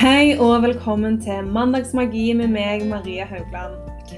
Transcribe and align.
Hei 0.00 0.30
og 0.40 0.62
velkommen 0.64 1.18
til 1.20 1.44
Mandagsmagi 1.52 2.30
med 2.32 2.54
meg, 2.54 2.86
Maria 2.88 3.26
Haugland. 3.28 3.74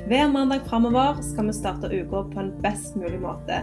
Hver 0.06 0.28
mandag 0.30 0.62
framover 0.68 1.18
skal 1.26 1.48
vi 1.48 1.54
starte 1.56 1.90
uka 1.90 2.20
på 2.30 2.38
en 2.38 2.52
best 2.62 2.94
mulig 2.94 3.18
måte. 3.18 3.58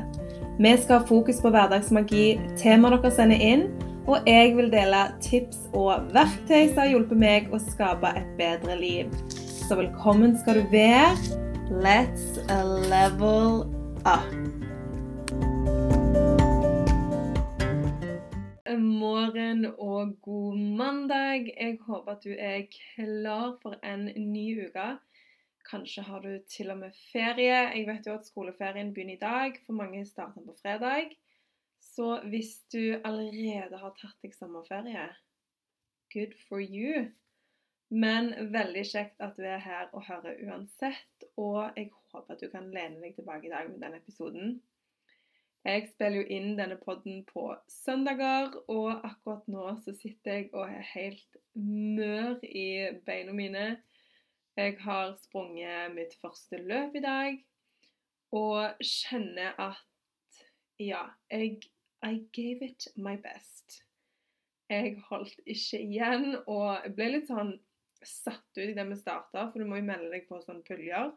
Vi 0.59 0.73
skal 0.83 0.99
ha 0.99 1.07
fokus 1.07 1.39
på 1.39 1.53
hverdagsmagi, 1.55 2.25
temaer 2.59 2.97
dere 2.97 3.13
sender 3.15 3.39
inn, 3.39 3.65
og 4.03 4.27
jeg 4.27 4.51
vil 4.59 4.67
dele 4.75 5.05
tips 5.23 5.63
og 5.71 6.11
verktøy 6.11 6.73
som 6.73 6.83
har 6.83 6.91
hjulpet 6.91 7.23
meg 7.23 7.51
å 7.55 7.63
skape 7.69 8.11
et 8.11 8.37
bedre 8.41 8.75
liv. 8.83 9.19
Så 9.39 9.79
velkommen 9.79 10.35
skal 10.43 10.59
du 10.59 10.73
være. 10.75 11.15
Let's 11.71 12.35
level 12.91 13.63
up. 14.03 14.58
Morgen 18.89 19.65
og 19.77 20.21
god 20.21 20.57
mandag. 20.57 21.53
Jeg 21.61 21.77
håper 21.81 22.11
at 22.11 22.23
du 22.23 22.31
er 22.33 22.63
klar 22.73 23.57
for 23.61 23.75
en 23.85 24.07
ny 24.31 24.45
uke. 24.65 24.85
Kanskje 25.69 26.01
har 26.07 26.23
du 26.23 26.39
til 26.49 26.71
og 26.73 26.79
med 26.79 26.95
ferie. 27.11 27.59
Jeg 27.75 27.85
vet 27.87 28.07
jo 28.07 28.15
at 28.17 28.25
skoleferien 28.25 28.89
begynner 28.93 29.13
i 29.13 29.21
dag. 29.21 29.59
For 29.65 29.77
mange 29.77 30.05
starter 30.05 30.41
på 30.41 30.55
fredag. 30.61 31.13
Så 31.79 32.21
hvis 32.31 32.55
du 32.73 32.97
allerede 33.05 33.77
har 33.77 33.93
tatt 33.99 34.17
deg 34.25 34.33
sommerferie, 34.33 35.05
good 36.13 36.33
for 36.47 36.63
you. 36.63 37.05
Men 37.89 38.33
veldig 38.53 38.85
kjekt 38.89 39.21
at 39.21 39.37
du 39.37 39.45
er 39.45 39.61
her 39.67 39.93
og 39.93 40.07
hører 40.09 40.41
uansett. 40.47 41.29
Og 41.37 41.77
jeg 41.77 41.91
håper 41.93 42.33
at 42.33 42.41
du 42.41 42.49
kan 42.49 42.73
lene 42.73 43.03
deg 43.05 43.13
tilbake 43.19 43.51
i 43.51 43.53
dag 43.53 43.69
med 43.69 43.81
denne 43.85 44.01
episoden. 44.01 44.57
Jeg 45.67 45.89
spiller 45.91 46.21
jo 46.21 46.27
inn 46.31 46.53
denne 46.55 46.77
podden 46.79 47.25
på 47.27 47.49
søndager, 47.67 48.53
og 48.71 49.03
akkurat 49.03 49.47
nå 49.51 49.65
så 49.83 49.91
sitter 49.99 50.37
jeg 50.37 50.47
og 50.53 50.71
er 50.71 50.85
helt 50.93 51.39
mør 51.59 52.39
i 52.47 52.69
beina 53.05 53.35
mine. 53.35 53.65
Jeg 54.55 54.77
har 54.85 55.13
sprunget 55.19 55.91
mitt 55.95 56.15
første 56.21 56.61
løp 56.63 56.95
i 56.95 57.03
dag 57.03 57.37
og 58.35 58.79
kjenner 58.85 59.55
at 59.59 60.41
ja, 60.79 61.03
jeg 61.31 61.59
I 62.07 62.15
gave 62.31 62.63
it 62.69 62.87
my 62.95 63.17
best. 63.19 63.81
Jeg 64.69 64.95
holdt 65.09 65.41
ikke 65.43 65.81
igjen, 65.81 66.37
og 66.47 66.87
ble 66.95 67.09
litt 67.17 67.27
sånn 67.27 67.57
satt 68.05 68.47
ut 68.55 68.63
i 68.63 68.75
det 68.77 68.85
vi 68.87 68.95
starta, 68.95 69.49
for 69.49 69.59
du 69.59 69.67
må 69.67 69.81
jo 69.81 69.87
melde 69.89 70.13
deg 70.13 70.27
på 70.29 70.39
sånne 70.45 70.63
puljer. 70.63 71.11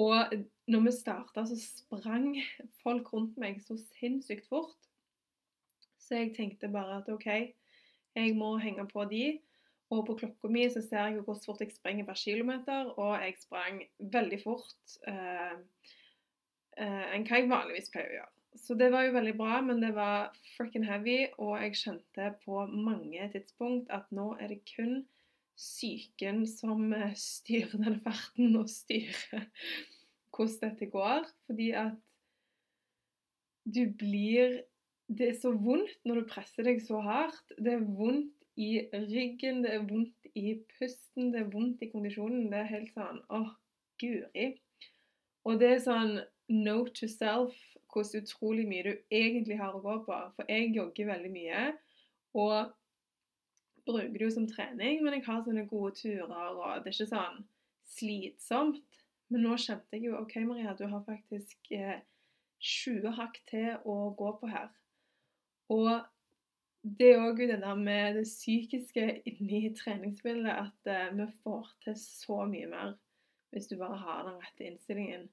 Og 0.00 0.32
når 0.72 0.84
vi 0.86 0.92
starta, 0.96 1.44
så 1.46 1.58
sprang 1.60 2.36
folk 2.82 3.12
rundt 3.12 3.36
meg 3.40 3.60
så 3.64 3.76
sinnssykt 3.98 4.48
fort. 4.48 4.78
Så 6.00 6.22
jeg 6.22 6.34
tenkte 6.36 6.70
bare 6.72 7.00
at 7.02 7.10
OK, 7.12 7.28
jeg 8.14 8.36
må 8.36 8.56
henge 8.62 8.86
på 8.88 9.04
de. 9.10 9.38
Og 9.92 10.06
på 10.08 10.16
klokka 10.22 10.48
mi 10.48 10.64
så 10.72 10.80
ser 10.80 11.10
jeg 11.10 11.24
hvor 11.26 11.36
fort 11.44 11.60
jeg 11.60 11.74
springer 11.74 12.06
per 12.08 12.16
kilometer, 12.16 12.94
og 12.96 13.12
jeg 13.20 13.34
sprang 13.42 13.82
veldig 14.14 14.38
fort 14.40 14.94
eh, 15.08 15.58
eh, 16.80 17.02
enn 17.12 17.26
hva 17.28 17.40
jeg 17.40 17.50
vanligvis 17.50 17.92
pleier 17.92 18.14
å 18.14 18.16
gjøre. 18.20 18.32
Så 18.62 18.76
det 18.76 18.88
var 18.92 19.04
jo 19.04 19.14
veldig 19.16 19.34
bra, 19.36 19.60
men 19.64 19.80
det 19.84 19.92
var 19.96 20.32
frikken 20.56 20.84
heavy, 20.88 21.26
og 21.40 21.58
jeg 21.60 21.76
skjønte 21.80 22.32
på 22.44 22.64
mange 22.72 23.28
tidspunkt 23.32 23.92
at 23.92 24.08
nå 24.12 24.32
er 24.40 24.52
det 24.52 24.62
kun 24.68 25.02
psyken 25.62 26.42
som 26.50 26.92
eh, 26.96 27.14
styrer 27.18 27.78
denne 27.78 28.00
farten 28.04 28.56
og 28.58 28.68
styrer 28.70 29.46
hvordan 30.32 30.60
dette 30.72 30.90
går. 30.90 31.26
Fordi 31.46 31.70
at 31.78 31.98
du 33.64 33.86
blir 33.98 34.62
Det 35.12 35.26
er 35.28 35.34
så 35.36 35.50
vondt 35.52 36.06
når 36.08 36.22
du 36.22 36.28
presser 36.30 36.64
deg 36.64 36.78
så 36.80 37.02
hardt. 37.04 37.50
Det 37.60 37.74
er 37.74 37.82
vondt 37.84 38.32
i 38.56 38.86
ryggen, 38.94 39.58
det 39.64 39.74
er 39.74 39.82
vondt 39.84 40.28
i 40.38 40.54
pusten, 40.78 41.32
det 41.34 41.42
er 41.42 41.50
vondt 41.52 41.82
i 41.84 41.90
kondisjonen. 41.92 42.46
Det 42.48 42.60
er 42.62 42.70
helt 42.70 42.94
sånn 42.94 43.18
åh, 43.28 43.50
guri. 44.00 44.46
Og 45.44 45.58
det 45.60 45.68
er 45.74 45.82
sånn 45.84 46.14
no 46.48 46.78
to 46.96 47.10
self 47.10 47.58
hvordan 47.92 48.24
utrolig 48.24 48.64
mye 48.70 48.86
du 48.86 48.92
egentlig 49.12 49.58
har 49.60 49.76
å 49.76 49.82
gå 49.84 49.98
på. 50.06 50.18
For 50.38 50.48
jeg 50.48 50.72
jogger 50.78 51.10
veldig 51.12 51.32
mye. 51.34 51.66
Og 52.40 52.72
bruker 53.86 54.14
det 54.14 54.26
jo 54.26 54.30
som 54.34 54.48
trening, 54.50 55.02
men 55.02 55.16
jeg 55.16 55.26
har 55.26 55.42
sånne 55.44 55.66
gode 55.70 55.94
turer, 55.98 56.30
og 56.30 56.82
det 56.82 56.92
er 56.92 56.96
ikke 56.96 57.10
sånn 57.10 57.42
slitsomt. 57.96 59.00
Men 59.32 59.46
nå 59.46 59.56
kjente 59.56 59.96
jeg 59.96 60.10
jo 60.10 60.18
OK, 60.20 60.36
Maria, 60.44 60.74
du 60.76 60.84
har 60.90 61.04
faktisk 61.06 61.70
eh, 61.72 62.02
20 62.62 63.14
hakk 63.16 63.38
til 63.50 63.70
å 63.88 64.12
gå 64.18 64.32
på 64.38 64.50
her. 64.52 64.68
Og 65.72 65.88
det 66.82 67.12
er 67.12 67.22
òg 67.22 67.40
det 67.40 67.60
der 67.62 67.78
med 67.78 68.18
det 68.18 68.26
psykiske 68.26 69.06
inni 69.30 69.70
treningsbildet 69.78 70.52
at 70.52 70.90
eh, 70.90 71.14
vi 71.16 71.28
får 71.44 71.70
til 71.86 71.96
så 71.98 72.42
mye 72.50 72.68
mer 72.70 72.96
hvis 73.52 73.68
du 73.68 73.76
bare 73.80 73.98
har 74.00 74.26
den 74.26 74.38
rette 74.40 74.64
innstillingen. 74.64 75.26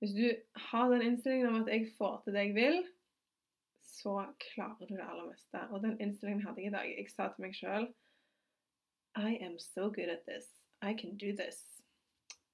Hvis 0.00 0.14
du 0.16 0.24
har 0.70 0.90
den 0.90 1.04
innstillingen 1.06 1.52
om 1.52 1.60
at 1.62 1.70
jeg 1.70 1.92
får 1.98 2.22
til 2.24 2.34
det 2.34 2.46
jeg 2.48 2.56
vil, 2.56 2.80
så 3.90 4.14
klarer 4.42 4.86
du 4.86 4.94
det 4.94 5.04
aller 5.04 5.28
meste. 5.28 5.62
Og 5.70 5.82
den 5.82 5.98
innstillingen 6.00 6.44
hadde 6.46 6.62
jeg 6.62 6.70
i 6.70 6.76
dag. 6.76 6.92
Jeg 6.98 7.10
sa 7.12 7.28
til 7.32 7.44
meg 7.46 7.56
sjøl 7.58 7.88
I 9.18 9.36
am 9.42 9.58
so 9.58 9.90
good 9.90 10.12
at 10.12 10.24
this. 10.28 10.48
I 10.82 10.94
can 10.94 11.16
do 11.18 11.34
this. 11.36 11.60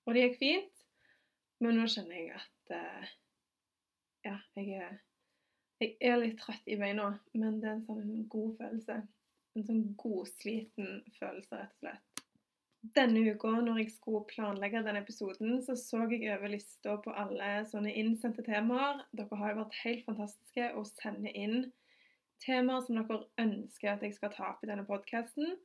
Og 0.06 0.14
det 0.14 0.26
gikk 0.26 0.38
fint. 0.41 0.72
Men 1.60 1.78
nå 1.78 1.86
kjenner 1.88 2.19
jeg 2.19 2.32
at 2.36 2.74
uh, 2.76 3.12
Ja, 4.26 4.38
jeg 4.58 4.80
er, 4.82 4.97
jeg 5.80 5.94
er 6.02 6.19
litt 6.19 6.41
trøtt 6.41 6.66
i 6.66 6.76
beina, 6.80 7.12
men 7.36 7.60
det 7.62 7.68
er 7.68 7.76
en 7.76 7.84
sånn 7.86 8.26
god 8.32 8.56
følelse. 8.58 8.97
En 9.56 9.66
sånn 9.68 9.84
godsliten 10.00 11.04
følelse, 11.20 11.60
rett 11.60 11.76
og 11.76 11.84
slett. 11.84 12.05
Denne 12.94 13.22
uka, 13.32 13.54
når 13.64 13.78
jeg 13.80 13.92
skulle 13.94 14.28
planlegge 14.28 14.82
denne 14.84 15.00
episoden, 15.00 15.62
så 15.64 15.74
så 15.80 16.02
jeg 16.10 16.28
over 16.34 16.50
lista 16.52 16.98
på 17.00 17.14
alle 17.16 17.64
sånne 17.70 17.94
innsendte 17.97 18.44
temaer. 18.44 19.00
Dere 19.16 19.38
har 19.41 19.54
jo 19.54 19.62
vært 19.62 19.78
helt 19.82 20.04
fantastiske 20.04 20.69
å 20.76 20.84
sende 20.88 21.32
inn 21.32 21.70
temaer 22.44 22.84
som 22.84 22.98
dere 23.00 23.22
ønsker 23.41 23.94
at 23.94 24.04
jeg 24.04 24.16
skal 24.19 24.34
ta 24.34 24.50
opp 24.50 24.64
i 24.64 24.69
denne 24.69 24.84
podkasten. 24.88 25.56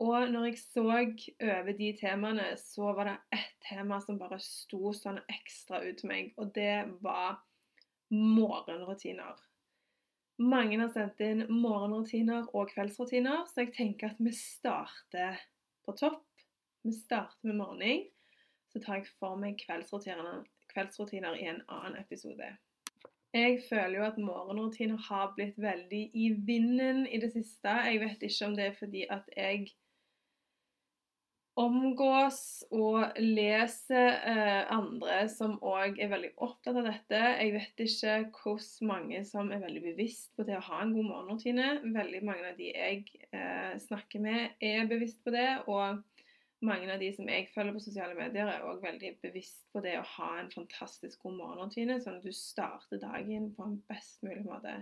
Og 0.00 0.30
når 0.32 0.46
jeg 0.48 0.62
så 0.62 0.86
over 0.86 1.74
de 1.76 1.90
temaene, 2.00 2.46
så 2.56 2.94
var 2.96 3.10
det 3.10 3.16
ett 3.36 3.52
tema 3.68 4.00
som 4.00 4.16
bare 4.20 4.38
sto 4.40 4.94
sånn 4.96 5.20
ekstra 5.28 5.82
ut 5.84 6.00
til 6.00 6.08
meg, 6.08 6.32
og 6.40 6.54
det 6.56 6.86
var 7.04 7.42
morgenrutiner. 8.08 9.36
Mange 10.40 10.78
har 10.80 10.88
sendt 10.94 11.20
inn 11.20 11.44
morgenrutiner 11.52 12.48
og 12.56 12.72
kveldsrutiner, 12.72 13.44
så 13.44 13.66
jeg 13.66 13.74
tenker 13.76 14.14
at 14.14 14.24
vi 14.24 14.32
starter 14.32 15.36
på 15.84 15.92
topp. 16.00 16.24
Vi 16.82 16.92
starter 16.92 17.46
med 17.48 17.56
morgen, 17.60 18.04
så 18.72 18.80
tar 18.80 19.00
jeg 19.00 19.10
for 19.18 19.36
meg 19.36 19.58
kveldsrutiner, 19.60 20.44
kveldsrutiner 20.72 21.36
i 21.36 21.48
en 21.50 21.60
annen 21.68 21.98
episode. 22.00 22.48
Jeg 23.34 23.60
føler 23.68 23.98
jo 23.98 24.06
at 24.06 24.16
morgenrutiner 24.18 24.96
har 25.08 25.34
blitt 25.36 25.58
veldig 25.60 26.00
i 26.14 26.30
vinden 26.46 27.04
i 27.06 27.20
det 27.22 27.30
siste. 27.34 27.68
Jeg 27.86 28.00
vet 28.00 28.24
ikke 28.26 28.46
om 28.48 28.56
det 28.56 28.64
er 28.64 28.78
fordi 28.78 29.04
at 29.10 29.28
jeg 29.36 29.68
omgås 31.60 32.40
og 32.72 33.18
leser 33.20 34.16
eh, 34.32 34.72
andre 34.72 35.20
som 35.28 35.58
òg 35.60 35.98
er 36.00 36.10
veldig 36.10 36.30
opptatt 36.40 36.78
av 36.80 36.88
dette. 36.88 37.20
Jeg 37.42 37.54
vet 37.58 37.84
ikke 37.84 38.16
hvordan 38.40 38.90
mange 38.90 39.22
som 39.28 39.50
er 39.52 39.62
veldig 39.62 39.82
bevisst 39.84 40.32
på 40.36 40.46
det 40.48 40.56
å 40.56 40.64
ha 40.70 40.80
en 40.82 40.94
god 40.96 41.10
morgenrutine. 41.10 41.68
Veldig 41.84 42.22
mange 42.24 42.54
av 42.54 42.56
de 42.58 42.70
jeg 42.72 43.04
eh, 43.36 43.76
snakker 43.84 44.24
med, 44.24 44.56
er 44.64 44.88
bevisst 44.90 45.20
på 45.26 45.34
det. 45.36 45.50
Og 45.68 46.00
mange 46.64 46.90
av 46.92 47.00
de 47.00 47.08
som 47.16 47.28
jeg 47.30 47.48
følger 47.54 47.76
på 47.76 47.82
sosiale 47.82 48.16
medier, 48.18 48.48
er 48.48 48.64
òg 48.68 48.82
veldig 48.84 49.14
bevisst 49.22 49.66
på 49.72 49.82
det 49.84 49.96
å 49.98 50.06
ha 50.16 50.30
en 50.40 50.50
fantastisk 50.52 51.22
god 51.24 51.38
morgenrutine, 51.38 51.98
sånn 52.02 52.18
at 52.20 52.26
du 52.26 52.32
starter 52.36 53.00
dagen 53.00 53.50
på 53.56 53.66
en 53.66 53.78
best 53.90 54.20
mulig 54.26 54.44
måte. 54.44 54.74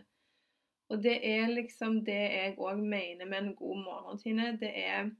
Og 0.88 1.02
det 1.04 1.18
er 1.28 1.50
liksom 1.52 2.00
det 2.06 2.20
jeg 2.32 2.54
òg 2.56 2.80
mener 2.80 3.28
med 3.28 3.38
en 3.42 3.56
god 3.58 3.82
morgenrutine. 3.84 4.54
Det 4.60 4.72
er 4.82 5.10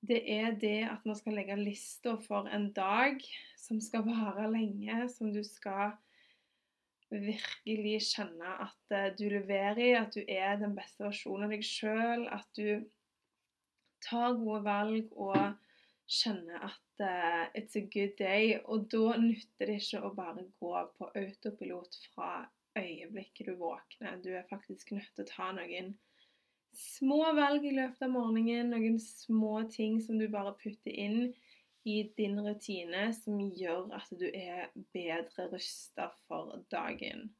det 0.00 0.20
er 0.32 0.54
det 0.56 0.78
at 0.88 1.02
man 1.04 1.16
skal 1.18 1.34
legge 1.36 1.58
lista 1.60 2.14
for 2.24 2.48
en 2.48 2.70
dag 2.72 3.20
som 3.60 3.82
skal 3.84 4.06
vare 4.06 4.46
lenge, 4.48 5.02
som 5.12 5.28
du 5.34 5.42
skal 5.44 5.92
virkelig 7.10 7.98
kjenne 8.06 8.54
at 8.64 8.94
eh, 8.94 9.10
du 9.18 9.26
leverer 9.28 9.82
i, 9.82 9.90
at 9.98 10.14
du 10.14 10.22
er 10.24 10.56
den 10.60 10.76
beste 10.78 11.04
versjonen 11.04 11.48
av 11.48 11.52
deg 11.52 11.66
sjøl, 11.66 12.24
at 12.32 12.48
du 12.56 12.86
tar 14.04 14.36
gode 14.38 14.62
valg 14.66 15.10
og 15.16 15.36
skjønne 16.10 16.60
at 16.66 17.02
uh, 17.04 17.44
it's 17.54 17.78
a 17.78 17.84
good 17.86 18.16
day. 18.18 18.56
Og 18.64 18.88
da 18.92 19.16
nytter 19.20 19.70
det 19.70 19.80
ikke 19.80 20.02
å 20.04 20.14
bare 20.16 20.46
gå 20.60 20.72
på 20.98 21.10
autopilot 21.22 21.98
fra 22.14 22.30
øyeblikket 22.78 23.50
du 23.50 23.56
våkner. 23.60 24.20
Du 24.24 24.30
er 24.34 24.48
faktisk 24.50 24.92
nødt 24.96 25.10
til 25.14 25.26
å 25.26 25.30
ta 25.30 25.50
noen 25.56 25.94
små 26.76 27.22
valg 27.34 27.64
i 27.66 27.74
løpet 27.74 28.04
av 28.06 28.12
morgenen, 28.14 28.70
noen 28.72 28.98
små 29.02 29.64
ting 29.72 29.98
som 30.02 30.20
du 30.20 30.28
bare 30.30 30.54
putter 30.60 30.94
inn 30.94 31.32
i 31.88 32.02
din 32.16 32.36
rutine, 32.44 33.08
som 33.16 33.40
gjør 33.40 33.90
at 33.96 34.10
du 34.20 34.26
er 34.28 34.68
bedre 34.94 35.48
rusta 35.50 36.10
for 36.28 36.60
dagen. 36.72 37.30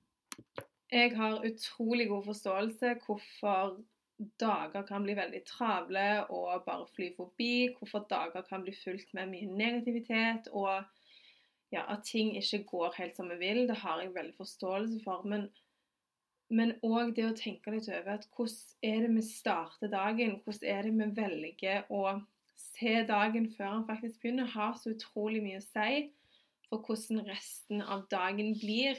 Jeg 0.90 1.12
har 1.14 1.44
utrolig 1.46 2.08
god 2.10 2.24
forståelse 2.26 2.96
hvorfor 3.04 3.76
dager 4.40 4.84
kan 4.88 5.04
bli 5.04 5.14
veldig 5.16 5.40
travle 5.48 6.06
og 6.28 6.64
bare 6.66 6.86
fly 6.94 7.10
forbi. 7.16 7.70
Hvorfor 7.78 8.06
dager 8.10 8.44
kan 8.48 8.64
bli 8.66 8.74
fulgt 8.76 9.14
med 9.16 9.30
mye 9.32 9.48
negativitet. 9.48 10.50
Og 10.52 10.84
ja, 11.72 11.84
at 11.86 12.04
ting 12.04 12.34
ikke 12.36 12.64
går 12.68 12.94
helt 12.98 13.16
som 13.16 13.30
vi 13.32 13.38
vil. 13.40 13.66
Det 13.68 13.80
har 13.84 14.02
jeg 14.02 14.14
veldig 14.14 14.36
forståelse 14.36 15.00
for. 15.04 15.24
Men 16.50 16.74
òg 16.82 17.14
det 17.16 17.28
å 17.28 17.36
tenke 17.38 17.72
litt 17.72 17.88
over 17.88 18.16
at 18.18 18.28
hvordan 18.34 18.92
er 18.92 19.06
det 19.06 19.14
vi 19.16 19.24
starter 19.26 19.92
dagen? 19.92 20.38
Hvordan 20.44 20.68
er 20.74 20.88
det 20.88 20.94
vi 20.98 21.10
velger 21.22 21.92
å 21.94 22.04
se 22.60 22.96
dagen 23.08 23.50
før 23.56 23.76
den 23.78 23.86
faktisk 23.88 24.22
begynner? 24.22 24.50
Har 24.50 24.74
så 24.76 24.96
utrolig 24.96 25.42
mye 25.44 25.62
å 25.62 25.68
si 25.68 26.10
for 26.70 26.84
hvordan 26.86 27.24
resten 27.30 27.82
av 27.82 28.06
dagen 28.10 28.54
blir. 28.58 28.98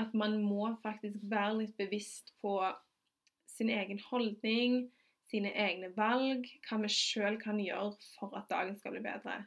At 0.00 0.14
man 0.16 0.38
må 0.42 0.70
faktisk 0.82 1.20
være 1.30 1.60
litt 1.62 1.76
bevisst 1.76 2.32
på 2.42 2.56
sin 3.62 3.70
egen 3.70 4.00
holdning, 4.10 4.90
sine 5.30 5.52
egne 5.54 5.92
valg, 5.96 6.48
hva 6.66 6.80
vi 6.82 6.90
sjøl 6.90 7.38
kan 7.40 7.60
gjøre 7.62 7.94
for 8.16 8.34
at 8.38 8.48
dagen 8.50 8.74
skal 8.78 8.96
bli 8.96 9.04
bedre. 9.04 9.44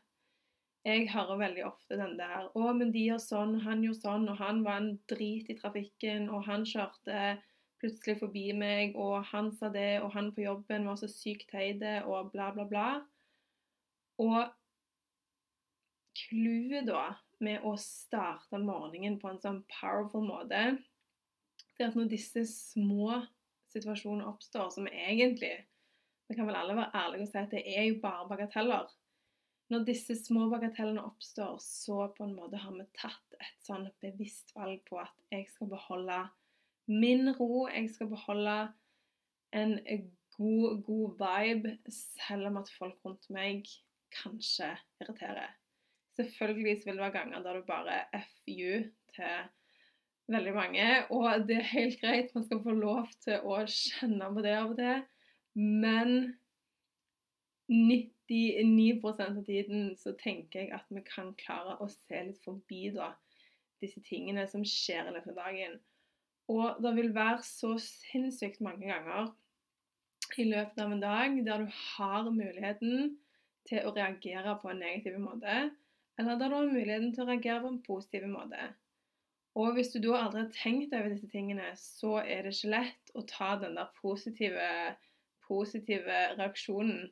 Jeg 0.86 1.10
hører 1.10 1.42
veldig 1.42 1.66
ofte 1.66 1.98
den 1.98 2.16
der 2.18 2.48
'Å, 2.48 2.74
men 2.78 2.92
de 2.94 3.02
gjør 3.10 3.20
sånn, 3.22 3.60
han 3.66 3.82
gjorde 3.84 4.06
sånn, 4.06 4.30
og 4.30 4.38
han 4.38 4.64
var 4.64 4.78
en 4.78 5.00
drit 5.10 5.50
i 5.50 5.58
trafikken, 5.58 6.30
og 6.30 6.46
han 6.46 6.64
kjørte 6.64 7.42
plutselig 7.82 8.20
forbi 8.20 8.54
meg, 8.54 8.96
og 8.96 9.26
han 9.34 9.52
sa 9.52 9.70
det, 9.70 10.02
og 10.02 10.14
han 10.14 10.32
på 10.32 10.46
jobben 10.46 10.86
var 10.86 10.96
så 10.96 11.10
sykt 11.12 11.50
teit, 11.52 11.84
og 12.06 12.32
bla, 12.32 12.52
bla, 12.54 12.66
bla'. 12.70 13.04
Og 14.18 14.54
clouet 16.16 16.88
da 16.88 17.16
med 17.42 17.66
å 17.66 17.76
starte 17.82 18.62
morgenen 18.62 19.20
på 19.20 19.30
en 19.30 19.42
sånn 19.42 19.64
powerful 19.82 20.24
måte, 20.24 20.78
det 21.76 21.84
er 21.84 21.90
at 21.90 21.98
når 21.98 22.14
disse 22.14 22.46
små 22.48 23.26
situasjoner 23.76 24.28
oppstår, 24.30 24.70
som 24.74 24.88
egentlig 24.92 25.56
Vi 26.26 26.34
kan 26.34 26.48
vel 26.48 26.56
alle 26.58 26.74
være 26.74 26.98
ærlige 26.98 27.28
og 27.28 27.30
si 27.30 27.38
at 27.38 27.52
det 27.54 27.60
er 27.70 27.84
jo 27.86 28.00
bare 28.02 28.26
bagateller. 28.26 28.88
Når 29.70 29.84
disse 29.86 30.16
små 30.18 30.48
bagatellene 30.50 31.04
oppstår, 31.06 31.60
så 31.62 32.08
på 32.18 32.26
en 32.26 32.34
måte 32.34 32.58
har 32.58 32.74
vi 32.74 32.86
tatt 32.98 33.38
et 33.38 33.62
sånn 33.62 33.86
bevisst 34.02 34.50
valg 34.58 34.82
på 34.90 34.98
at 35.04 35.14
jeg 35.30 35.46
skal 35.52 35.70
beholde 35.70 36.18
min 36.90 37.30
ro, 37.38 37.68
jeg 37.70 37.92
skal 37.94 38.10
beholde 38.10 38.56
en 39.54 39.78
god, 40.38 40.82
god 40.86 41.22
vibe, 41.22 41.76
selv 41.94 42.50
om 42.50 42.58
at 42.62 42.74
folk 42.78 43.06
rundt 43.06 43.30
meg 43.34 43.70
kanskje 44.14 44.72
irriterer. 45.02 45.54
Selvfølgelig 46.16 46.82
vil 46.86 46.96
det 46.96 47.02
være 47.02 47.18
ganger 47.18 47.44
der 47.44 47.60
du 47.60 47.68
bare 47.68 48.02
FU 48.24 48.86
til 49.16 49.50
veldig 50.32 50.54
mange. 50.56 50.88
Og 51.14 51.46
det 51.48 51.60
er 51.60 51.70
helt 51.74 52.00
greit, 52.02 52.34
man 52.36 52.46
skal 52.48 52.64
få 52.64 52.76
lov 52.78 53.12
til 53.26 53.44
å 53.46 53.62
kjenne 53.70 54.32
på 54.34 54.46
det 54.46 54.56
av 54.58 54.74
og 54.74 54.80
til. 54.80 55.04
Men 55.56 56.16
99% 57.72 59.26
av 59.26 59.44
tiden 59.48 59.94
så 59.98 60.14
tenker 60.20 60.66
jeg 60.66 60.74
at 60.76 60.90
vi 60.94 61.04
kan 61.08 61.34
klare 61.40 61.78
å 61.82 61.90
se 61.92 62.24
litt 62.28 62.42
forbi 62.46 62.90
da, 62.96 63.14
disse 63.82 64.02
tingene 64.06 64.46
som 64.50 64.66
skjer 64.68 65.10
i 65.10 65.16
løpet 65.16 65.34
av 65.34 65.42
dagen. 65.46 65.80
Og 66.52 66.82
det 66.84 66.94
vil 67.00 67.14
være 67.16 67.42
så 67.46 67.74
sinnssykt 67.82 68.62
mange 68.66 68.86
ganger 68.86 69.32
i 70.42 70.46
løpet 70.50 70.82
av 70.82 70.94
en 70.94 71.02
dag 71.02 71.38
der 71.46 71.64
du 71.64 71.72
har 71.96 72.28
muligheten 72.30 73.16
til 73.66 73.88
å 73.88 73.94
reagere 73.96 74.54
på 74.62 74.70
en 74.70 74.82
negativ 74.84 75.18
måte, 75.22 75.56
eller 76.20 76.38
der 76.38 76.52
du 76.52 76.58
har 76.60 76.70
muligheten 76.70 77.14
til 77.16 77.26
å 77.26 77.30
reagere 77.32 77.64
på 77.64 77.72
en 77.74 77.82
positiv 77.86 78.28
måte. 78.30 78.68
Og 79.56 79.74
hvis 79.76 79.94
du 79.94 80.02
da 80.04 80.18
aldri 80.20 80.42
har 80.44 80.52
tenkt 80.52 80.94
over 80.98 81.14
disse 81.14 81.30
tingene, 81.32 81.68
så 81.80 82.18
er 82.20 82.44
det 82.44 82.52
ikke 82.56 82.74
lett 82.74 83.14
å 83.16 83.24
ta 83.30 83.54
den 83.62 83.78
der 83.80 83.94
positive, 84.02 84.66
positive 85.48 86.18
reaksjonen. 86.36 87.06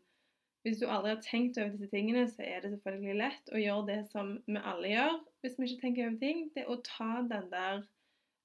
Hvis 0.64 0.82
du 0.82 0.86
aldri 0.88 1.14
har 1.14 1.24
tenkt 1.24 1.60
over 1.60 1.72
disse 1.72 1.92
tingene, 1.92 2.26
så 2.32 2.44
er 2.44 2.64
det 2.64 2.74
selvfølgelig 2.74 3.16
lett 3.20 3.52
å 3.52 3.60
gjøre 3.60 3.88
det 3.90 4.00
som 4.12 4.36
vi 4.48 4.60
alle 4.60 4.92
gjør 4.92 5.18
hvis 5.44 5.58
vi 5.60 5.70
ikke 5.70 5.82
tenker 5.86 6.08
over 6.08 6.20
ting. 6.20 6.46
Det 6.56 6.64
er 6.64 6.72
å 6.72 6.80
ta 6.88 7.10
den 7.32 7.50
der 7.52 7.84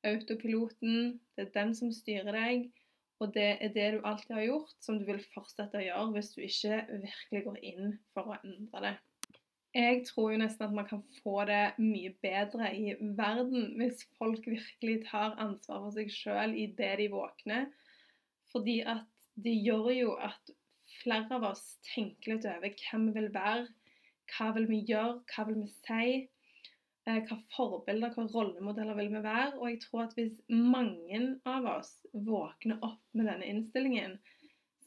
autopiloten. 0.07 1.19
Det 1.35 1.47
er 1.47 1.55
den 1.55 1.75
som 1.79 1.95
styrer 1.95 2.35
deg. 2.35 2.69
Og 3.19 3.35
det 3.35 3.49
er 3.59 3.75
det 3.75 3.87
du 3.97 4.07
alltid 4.07 4.35
har 4.37 4.47
gjort, 4.47 4.75
som 4.83 4.99
du 4.99 5.07
vil 5.07 5.23
fortsette 5.35 5.79
å 5.79 5.83
gjøre 5.83 6.15
hvis 6.15 6.35
du 6.37 6.43
ikke 6.47 6.83
virkelig 7.03 7.45
går 7.49 7.63
inn 7.73 7.97
for 8.15 8.31
å 8.31 8.39
endre 8.45 8.83
det. 8.85 8.97
Jeg 9.79 10.01
tror 10.09 10.33
jo 10.33 10.39
nesten 10.41 10.65
at 10.67 10.75
man 10.75 10.87
kan 10.89 11.05
få 11.23 11.45
det 11.47 11.77
mye 11.79 12.11
bedre 12.25 12.73
i 12.75 12.97
verden 12.99 13.77
hvis 13.79 14.01
folk 14.19 14.47
virkelig 14.51 15.05
tar 15.07 15.37
ansvar 15.39 15.85
for 15.85 15.95
seg 15.95 16.11
sjøl 16.11 16.57
idet 16.59 16.97
de 16.99 17.07
våkner. 17.13 17.69
Fordi 18.51 18.81
at 18.83 19.07
det 19.39 19.55
gjør 19.63 19.93
jo 19.95 20.17
at 20.19 20.51
flere 21.03 21.37
av 21.37 21.47
oss 21.53 21.63
tenker 21.93 22.35
litt 22.35 22.49
over 22.51 22.75
hvem 22.75 23.07
vi 23.07 23.15
vil 23.21 23.31
være. 23.37 23.69
Hva 24.33 24.49
vil 24.57 24.67
vi 24.69 24.81
gjøre, 24.89 25.21
hva 25.31 25.47
vil 25.47 25.61
vi 25.63 25.71
si? 25.77 26.17
Eh, 27.09 27.21
hva 27.29 27.39
forbilder, 27.55 28.17
hva 28.17 28.27
rollemodeller 28.35 28.99
vil 28.99 29.13
vi 29.15 29.23
være? 29.25 29.53
Og 29.61 29.71
jeg 29.71 29.83
tror 29.85 30.09
at 30.09 30.17
hvis 30.19 30.41
mange 30.51 31.21
av 31.49 31.69
oss 31.77 31.95
våkner 32.13 32.83
opp 32.83 33.05
med 33.15 33.31
denne 33.31 33.47
innstillingen, 33.47 34.19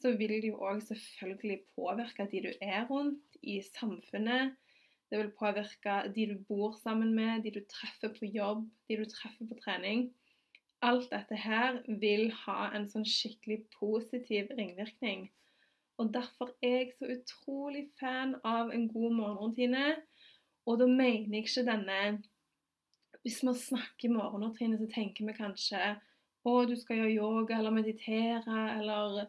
så 0.02 0.12
vil 0.18 0.36
det 0.42 0.52
jo 0.52 0.60
òg 0.60 0.82
selvfølgelig 0.84 1.62
påvirke 1.78 2.28
de 2.30 2.44
du 2.44 2.52
er 2.60 2.84
rundt, 2.90 3.24
i 3.42 3.56
samfunnet, 3.72 4.52
det 5.12 5.18
vil 5.20 5.34
påvirke 5.36 5.94
de 6.14 6.24
du 6.30 6.38
bor 6.48 6.72
sammen 6.80 7.10
med, 7.14 7.42
de 7.44 7.50
du 7.52 7.60
treffer 7.68 8.14
på 8.16 8.24
jobb, 8.32 8.64
de 8.88 8.96
du 8.96 9.04
treffer 9.04 9.44
på 9.44 9.58
trening. 9.60 10.06
Alt 10.80 11.10
dette 11.12 11.36
her 11.36 11.82
vil 12.00 12.30
ha 12.46 12.70
en 12.72 12.88
sånn 12.88 13.04
skikkelig 13.04 13.58
positiv 13.76 14.48
ringvirkning. 14.56 15.26
Og 16.00 16.14
Derfor 16.16 16.54
er 16.64 16.78
jeg 16.78 16.94
så 16.96 17.12
utrolig 17.12 17.84
fan 18.00 18.38
av 18.40 18.72
en 18.72 18.88
god 18.88 19.12
morgenrutine. 19.20 19.84
Og 20.64 20.80
da 20.80 20.88
mener 20.88 21.36
jeg 21.36 21.44
ikke 21.44 21.68
denne 21.68 22.00
Hvis 23.22 23.42
vi 23.44 23.52
snakker 23.54 24.16
morgenrutine, 24.16 24.80
så 24.80 24.88
tenker 24.90 25.28
vi 25.28 25.36
kanskje 25.36 25.78
å, 26.42 26.64
du 26.66 26.72
skal 26.74 27.02
gjøre 27.02 27.12
yoga 27.20 27.58
eller 27.58 27.70
meditere 27.70 28.62
eller 28.80 29.28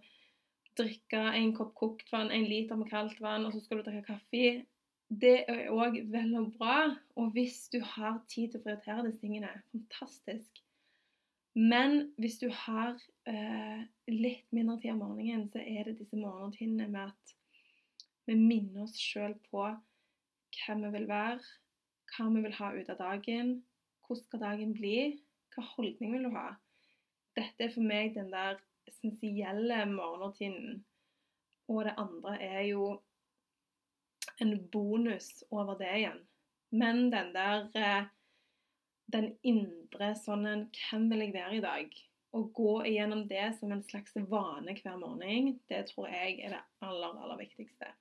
drikke 0.79 1.27
en 1.37 1.51
kopp 1.53 1.75
kokt 1.77 2.07
vann, 2.09 2.31
en 2.31 2.47
liter 2.49 2.79
med 2.79 2.89
kaldt 2.89 3.19
vann, 3.21 3.45
og 3.45 3.53
så 3.53 3.61
skal 3.61 3.83
du 3.83 3.85
drikke 3.85 4.15
kaffe 4.15 4.63
det 5.09 5.43
er 5.49 5.71
òg 5.73 5.99
vel 6.11 6.35
og 6.39 6.51
bra. 6.57 6.77
Og 7.19 7.33
hvis 7.35 7.67
du 7.73 7.79
har 7.83 8.21
tid 8.31 8.51
til 8.51 8.61
å 8.61 8.63
prioritere 8.65 9.07
disse 9.07 9.21
tingene, 9.23 9.51
fantastisk. 9.73 10.63
Men 11.53 12.13
hvis 12.17 12.39
du 12.41 12.47
har 12.49 12.95
eh, 13.29 13.83
litt 14.09 14.47
mindre 14.55 14.79
tid 14.81 14.95
om 14.95 15.03
morgenen, 15.03 15.49
så 15.53 15.61
er 15.61 15.85
det 15.85 15.99
disse 15.99 16.17
morgenrutinene 16.17 16.87
med 16.89 17.11
at 17.11 17.35
vi 18.25 18.37
minner 18.39 18.87
oss 18.87 18.97
sjøl 18.97 19.35
på 19.51 19.67
hvem 20.53 20.81
vi 20.85 20.91
vil 20.95 21.05
være, 21.09 21.43
hva 22.13 22.27
vi 22.33 22.41
vil 22.45 22.57
ha 22.57 22.71
ut 22.73 22.89
av 22.93 22.99
dagen, 23.01 23.53
hvordan 24.05 24.25
skal 24.25 24.43
dagen 24.43 24.73
bli, 24.77 24.97
hva 25.53 25.65
holdning 25.75 26.15
vil 26.15 26.27
du 26.27 26.33
ha? 26.33 26.49
Dette 27.37 27.67
er 27.67 27.73
for 27.73 27.85
meg 27.85 28.13
den 28.17 28.31
der 28.33 28.57
essensielle 28.89 29.83
morgenrutinen. 29.89 30.83
Og 31.71 31.85
det 31.87 31.95
andre 32.01 32.35
er 32.41 32.61
jo 32.67 32.87
en 34.41 34.55
bonus 34.73 35.43
over 35.49 35.77
det 35.79 35.91
igjen. 35.99 36.21
Men 36.73 37.09
den 37.13 37.33
der 37.35 37.69
eh, 37.77 38.03
Den 39.13 39.33
indre 39.45 40.13
sånn 40.17 40.47
Hvem 40.73 41.09
vil 41.11 41.25
jeg 41.25 41.33
være 41.35 41.57
i 41.57 41.63
dag? 41.63 41.97
Å 42.33 42.39
gå 42.55 42.71
igjennom 42.89 43.27
det 43.29 43.51
som 43.59 43.71
en 43.75 43.83
slags 43.85 44.15
vane 44.15 44.73
hver 44.79 44.95
morgen, 44.97 45.51
det 45.69 45.83
tror 45.91 46.07
jeg 46.09 46.39
er 46.41 46.55
det 46.55 46.61
aller, 46.81 47.19
aller 47.21 47.37
viktigste. 47.43 47.91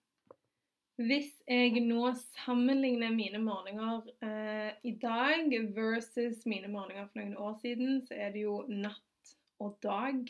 Hvis 1.03 1.35
jeg 1.49 1.83
nå 1.85 2.07
sammenligner 2.45 3.13
mine 3.13 3.43
morgener 3.45 4.07
eh, 4.25 4.73
i 4.89 4.95
dag 5.03 5.53
versus 5.77 6.47
mine 6.49 6.71
morgener 6.73 7.11
for 7.11 7.21
noen 7.21 7.37
år 7.37 7.59
siden, 7.61 8.01
så 8.07 8.17
er 8.17 8.33
det 8.33 8.47
jo 8.47 8.63
natt 8.69 9.35
og 9.61 9.77
dag. 9.85 10.25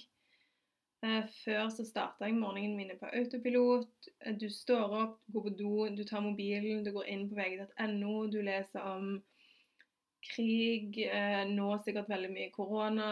Eh, 1.03 1.25
før 1.43 1.67
så 1.75 1.83
starta 1.83 2.29
jeg 2.29 2.39
morgenen 2.39 2.77
mine 2.79 2.95
på 3.01 3.09
autopilot. 3.11 4.09
Eh, 4.21 4.37
du 4.39 4.47
står 4.51 4.97
opp, 5.01 5.21
går 5.35 5.47
på 5.49 5.55
do, 5.59 5.75
du 5.97 6.05
tar 6.07 6.23
mobilen, 6.23 6.85
du 6.87 6.93
går 6.95 7.09
inn 7.11 7.25
på 7.31 7.39
vg.no, 7.41 8.17
du 8.31 8.39
leser 8.47 8.87
om 8.87 9.17
krig, 10.23 11.01
eh, 11.03 11.43
nå 11.51 11.73
sikkert 11.83 12.13
veldig 12.13 12.31
mye 12.31 12.53
korona, 12.55 13.09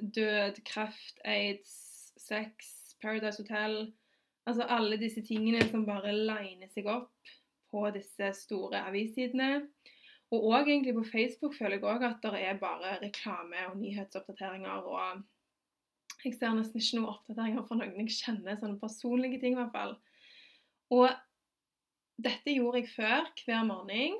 død, 0.00 0.60
kreft, 0.68 1.22
aids, 1.24 1.72
sex, 2.20 2.74
Paradise 3.00 3.40
Hotel 3.42 3.92
Altså 4.46 4.62
alle 4.70 4.96
disse 5.00 5.22
tingene 5.26 5.64
som 5.66 5.82
bare 5.88 6.12
liner 6.14 6.68
seg 6.70 6.86
opp 6.86 7.30
på 7.72 7.80
disse 7.90 8.28
store 8.38 8.84
avissidene. 8.86 9.64
Og 10.30 10.44
òg 10.52 10.68
egentlig 10.70 10.94
på 10.94 11.02
Facebook 11.08 11.56
føler 11.56 11.80
jeg 11.80 11.86
òg 11.90 12.04
at 12.06 12.20
det 12.22 12.42
er 12.46 12.60
bare 12.60 12.92
reklame 13.02 13.64
og 13.72 13.80
nyhetsoppdateringer 13.80 14.86
og 14.86 15.24
jeg 16.24 16.34
ser 16.38 16.54
nesten 16.56 16.80
ikke 16.80 16.98
noen 16.98 17.12
oppdateringer 17.12 17.66
fra 17.66 17.78
noen 17.78 18.00
jeg 18.02 18.16
kjenner, 18.16 18.58
sånne 18.58 18.80
personlige 18.80 19.40
ting 19.42 19.56
i 19.56 19.60
hvert 19.60 19.74
fall. 19.74 19.94
Og 20.94 21.10
dette 22.22 22.54
gjorde 22.54 22.82
jeg 22.82 22.92
før, 22.94 23.28
hver 23.44 23.66
morgen. 23.68 24.16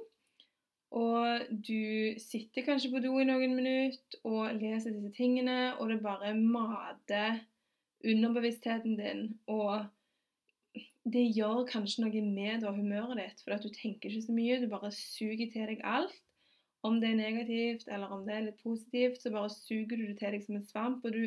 Og 0.97 1.49
du 1.51 2.15
sitter 2.23 2.65
kanskje 2.65 2.93
på 2.93 3.03
do 3.05 3.17
i 3.19 3.27
noen 3.27 3.57
minutter 3.59 4.21
og 4.29 4.55
leser 4.61 4.95
disse 4.95 5.13
tingene, 5.17 5.75
og 5.81 5.91
det 5.91 6.03
bare 6.05 6.33
mater 6.39 7.41
underbevisstheten 8.07 8.95
din, 9.01 9.23
og 9.51 9.87
det 11.07 11.25
gjør 11.35 11.67
kanskje 11.71 12.05
noe 12.05 12.23
med 12.23 12.63
da, 12.63 12.73
humøret 12.75 13.19
ditt, 13.21 13.43
for 13.43 13.57
at 13.57 13.67
du 13.67 13.71
tenker 13.75 14.11
ikke 14.11 14.27
så 14.29 14.37
mye, 14.37 14.61
du 14.63 14.71
bare 14.71 14.93
suger 14.95 15.51
til 15.53 15.69
deg 15.73 15.83
alt. 15.87 16.15
Om 16.87 17.01
det 17.03 17.09
er 17.11 17.19
negativt 17.19 17.89
eller 17.91 18.13
om 18.15 18.25
det 18.27 18.35
er 18.35 18.45
litt 18.47 18.59
positivt, 18.63 19.19
så 19.23 19.33
bare 19.35 19.51
suger 19.51 19.97
du 19.97 20.05
det 20.07 20.19
til 20.21 20.37
deg 20.37 20.45
som 20.45 20.59
en 20.59 20.67
svamp. 20.67 21.07
og 21.07 21.15
du 21.15 21.25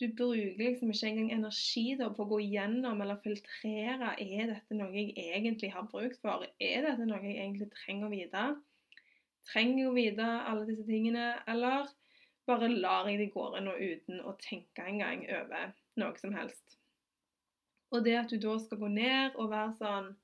du 0.00 0.06
bruker 0.12 0.58
liksom 0.60 0.90
ikke 0.92 1.08
engang 1.08 1.30
energi 1.32 1.94
da 1.96 2.08
på 2.12 2.24
å 2.24 2.30
gå 2.34 2.38
gjennom 2.44 3.00
eller 3.00 3.20
filtrere 3.24 4.12
er 4.20 4.50
dette 4.50 4.76
noe 4.76 4.92
jeg 4.92 5.14
egentlig 5.16 5.70
har 5.72 5.86
bruk 5.88 6.18
for. 6.20 6.44
Er 6.60 6.84
dette 6.84 7.06
noe 7.08 7.22
jeg 7.24 7.38
egentlig 7.40 7.70
trenger 7.72 8.08
å 8.08 8.12
vite? 8.12 8.42
Trenger 9.48 9.80
jeg 9.80 9.88
å 9.88 9.94
vite 9.96 10.26
alle 10.50 10.66
disse 10.68 10.84
tingene, 10.88 11.30
eller 11.48 11.88
bare 12.46 12.68
lar 12.68 13.08
jeg 13.08 13.22
det 13.22 13.32
gå 13.34 13.46
og 13.48 13.80
uten 13.80 14.20
å 14.20 14.36
tenke 14.42 14.84
engang 14.84 15.24
over 15.40 15.72
noe 15.96 16.20
som 16.20 16.36
helst? 16.36 16.76
Og 17.94 18.04
det 18.04 18.16
at 18.20 18.30
du 18.30 18.36
da 18.42 18.58
skal 18.60 18.82
gå 18.82 18.92
ned 18.92 19.36
og 19.40 19.52
være 19.54 19.74
sånn 19.80 20.14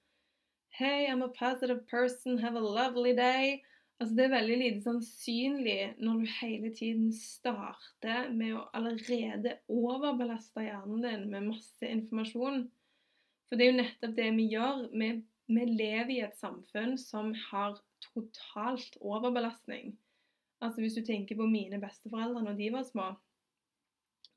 Hey, 0.73 1.07
I'm 1.07 1.21
a 1.21 1.29
positive 1.29 1.87
person. 1.87 2.39
Have 2.39 2.57
a 2.57 2.61
lovely 2.61 3.13
day. 3.15 3.63
Altså, 4.03 4.17
det 4.19 4.25
er 4.25 4.33
veldig 4.33 4.55
lite 4.59 4.81
sannsynlig 4.83 5.81
når 6.03 6.17
du 6.19 6.31
hele 6.41 6.71
tiden 6.75 7.13
starter 7.15 8.33
med 8.35 8.57
å 8.59 8.65
allerede 8.75 9.53
overbelaste 9.71 10.65
hjernen 10.65 11.05
din 11.05 11.29
med 11.31 11.45
masse 11.53 11.87
informasjon. 11.87 12.65
For 13.47 13.61
det 13.61 13.69
er 13.69 13.71
jo 13.71 13.77
nettopp 13.77 14.17
det 14.17 14.27
vi 14.35 14.47
gjør. 14.51 14.81
Vi, 14.91 15.11
vi 15.55 15.67
lever 15.69 16.11
i 16.17 16.25
et 16.27 16.35
samfunn 16.41 16.97
som 16.99 17.31
har 17.53 17.77
totalt 18.09 18.99
overbelastning. 18.99 19.95
Altså 20.59 20.83
Hvis 20.83 20.99
du 20.99 21.05
tenker 21.07 21.39
på 21.39 21.47
mine 21.47 21.79
besteforeldre 21.79 22.43
når 22.43 22.59
de 22.59 22.73
var 22.75 22.89
små 22.89 23.13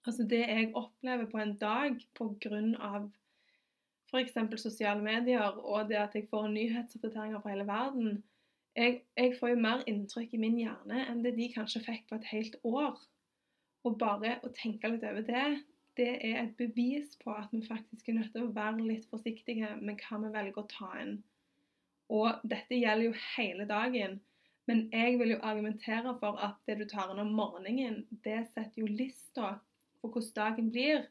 Altså 0.06 0.28
Det 0.30 0.44
jeg 0.44 0.70
opplever 0.78 1.26
på 1.32 1.42
en 1.42 1.56
dag 1.58 1.98
pga. 2.14 2.94
f.eks. 4.14 4.38
sosiale 4.62 5.02
medier 5.02 5.58
og 5.58 5.90
det 5.90 5.98
at 6.04 6.14
jeg 6.14 6.30
får 6.30 6.52
nyhetsoppdateringer 6.54 7.42
fra 7.42 7.56
hele 7.56 7.66
verden, 7.66 8.20
jeg, 8.76 9.02
jeg, 9.18 9.36
får 9.40 9.54
jo 9.54 9.62
mer 9.64 9.84
inntrykk 9.90 10.36
i 10.36 10.42
min 10.42 10.58
hjerne 10.60 11.06
enn 11.10 11.24
det 11.24 11.36
de 11.38 11.48
kanskje 11.54 11.84
fikk 11.86 12.10
på 12.10 12.20
et 12.20 12.28
helt 12.32 12.58
år. 12.68 12.98
Og 13.86 13.98
bare 14.02 14.40
å 14.44 14.52
tenke 14.56 14.90
litt 14.90 15.06
over 15.08 15.26
det, 15.26 15.46
det 15.96 16.12
er 16.28 16.42
et 16.42 16.56
bevis 16.60 17.14
på 17.22 17.32
at 17.32 17.54
vi 17.54 17.62
faktisk 17.64 18.10
er 18.10 18.20
nødt 18.20 18.34
til 18.34 18.48
å 18.48 18.54
være 18.56 18.84
litt 18.84 19.06
forsiktige 19.12 19.76
med 19.80 20.02
hva 20.04 20.20
vi 20.26 20.32
velger 20.34 20.62
å 20.62 20.70
ta 20.72 20.90
inn. 21.04 21.20
Og 22.12 22.42
dette 22.44 22.78
gjelder 22.78 23.08
jo 23.08 23.20
hele 23.36 23.68
dagen. 23.70 24.20
Men 24.66 24.88
jeg 24.94 25.20
vil 25.22 25.36
jo 25.36 25.42
argumentere 25.46 26.16
for 26.20 26.42
at 26.42 26.58
det 26.68 26.80
du 26.82 26.88
tar 26.90 27.14
inn 27.14 27.22
om 27.22 27.34
morgenen, 27.38 28.02
det 28.26 28.48
setter 28.50 28.82
jo 28.82 28.90
lista 28.90 29.56
for 30.02 30.12
hvordan 30.12 30.36
dagen 30.36 30.72
blir. 30.74 31.06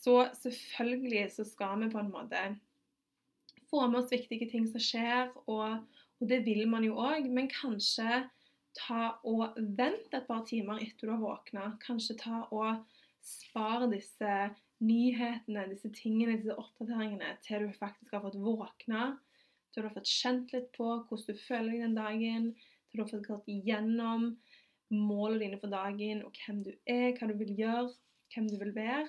Så 0.00 0.22
selvfølgelig 0.38 1.26
så 1.34 1.44
skal 1.44 1.82
vi 1.82 1.90
på 1.92 2.00
en 2.00 2.12
måte 2.14 2.44
få 3.70 3.86
med 3.86 4.00
oss 4.00 4.12
viktige 4.12 4.48
ting 4.50 4.66
som 4.70 4.82
skjer, 4.82 5.30
og, 5.50 5.82
og 6.20 6.28
det 6.28 6.42
vil 6.44 6.66
man 6.68 6.84
jo 6.84 6.98
òg, 7.00 7.28
men 7.32 7.48
kanskje 7.52 8.24
ta 8.76 9.04
og 9.26 9.56
vent 9.56 10.12
et 10.14 10.26
par 10.28 10.44
timer 10.46 10.82
etter 10.84 11.08
du 11.08 11.14
har 11.14 11.22
våkna. 11.22 11.64
Kanskje 11.82 12.18
ta 12.20 12.42
og 12.52 12.84
spare 13.24 13.88
disse 13.90 14.34
nyhetene, 14.84 15.66
disse 15.72 15.90
tingene, 15.96 16.38
disse 16.38 16.56
oppdateringene 16.56 17.34
til 17.44 17.66
du 17.66 17.76
faktisk 17.76 18.14
har 18.16 18.24
fått 18.24 18.38
våkna, 18.40 19.14
til 19.72 19.82
du 19.82 19.88
har 19.88 19.96
fått 19.96 20.12
kjent 20.12 20.52
litt 20.54 20.70
på 20.76 20.88
hvordan 21.08 21.26
du 21.26 21.42
føler 21.46 21.72
deg 21.72 21.84
den 21.86 21.98
dagen, 21.98 22.50
til 22.90 23.00
du 23.00 23.04
har 23.04 23.10
fått 23.12 23.28
gått 23.28 23.50
igjennom 23.52 24.30
målene 24.90 25.44
dine 25.44 25.60
for 25.62 25.72
dagen, 25.72 26.24
og 26.26 26.36
hvem 26.44 26.62
du 26.66 26.72
er, 26.84 27.12
hva 27.16 27.30
du 27.30 27.36
vil 27.38 27.52
gjøre, 27.58 27.88
hvem 28.34 28.48
du 28.50 28.56
vil 28.60 28.74
være. 28.76 29.08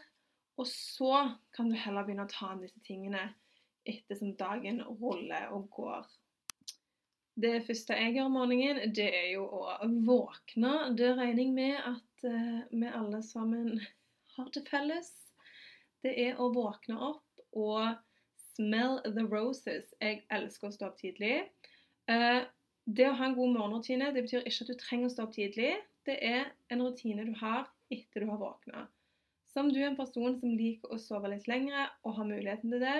Og 0.61 0.67
så 0.69 1.13
kan 1.55 1.71
du 1.71 1.77
heller 1.79 2.05
begynne 2.05 2.27
å 2.27 2.31
ta 2.31 2.51
inn 2.53 2.65
disse 2.65 2.83
tingene 2.85 3.31
etter 3.87 4.19
som 4.19 4.35
dagen 4.37 4.83
ruller 5.01 5.49
og 5.55 5.71
går. 5.73 6.05
Det 7.41 7.63
første 7.65 7.95
jeg 7.97 8.13
gjør 8.15 8.27
om 8.29 8.35
morgenen, 8.37 8.93
det 8.93 9.07
er 9.07 9.27
jo 9.33 9.47
å 9.47 9.87
våkne. 10.05 10.73
Det 10.97 11.13
regner 11.17 11.41
jeg 11.41 11.53
med 11.55 11.77
at 11.79 12.25
uh, 12.27 12.61
vi 12.69 12.89
alle 12.91 13.21
sammen 13.25 13.79
har 14.35 14.49
til 14.53 14.65
felles. 14.67 15.09
Det 16.05 16.13
er 16.27 16.41
å 16.41 16.51
våkne 16.53 16.97
opp 17.11 17.57
og 17.57 17.95
smell 18.55 18.99
the 19.05 19.23
roses. 19.25 19.93
Jeg 20.01 20.21
elsker 20.33 20.69
å 20.69 20.75
stå 20.75 20.89
opp 20.91 20.99
tidlig. 21.01 21.47
Uh, 22.11 22.43
det 22.85 23.07
å 23.09 23.15
ha 23.17 23.29
en 23.29 23.37
god 23.37 23.55
morgenrutine 23.55 24.11
det 24.13 24.25
betyr 24.25 24.45
ikke 24.45 24.65
at 24.65 24.73
du 24.73 24.81
trenger 24.81 25.09
å 25.09 25.13
stå 25.15 25.25
opp 25.25 25.35
tidlig. 25.37 25.71
Det 26.05 26.17
er 26.25 26.51
en 26.73 26.83
rutine 26.83 27.25
du 27.29 27.33
har 27.39 27.69
etter 27.93 28.25
du 28.25 28.29
har 28.29 28.41
våkna. 28.41 28.85
Som 29.51 29.71
du 29.71 29.81
er 29.81 29.89
en 29.89 29.97
person 29.99 30.37
som 30.39 30.53
liker 30.57 30.93
å 30.93 30.99
sove 31.01 31.31
litt 31.33 31.49
lengre 31.49 31.89
og 32.05 32.15
har 32.19 32.29
muligheten 32.29 32.71
til 32.71 32.85
det, 32.85 32.99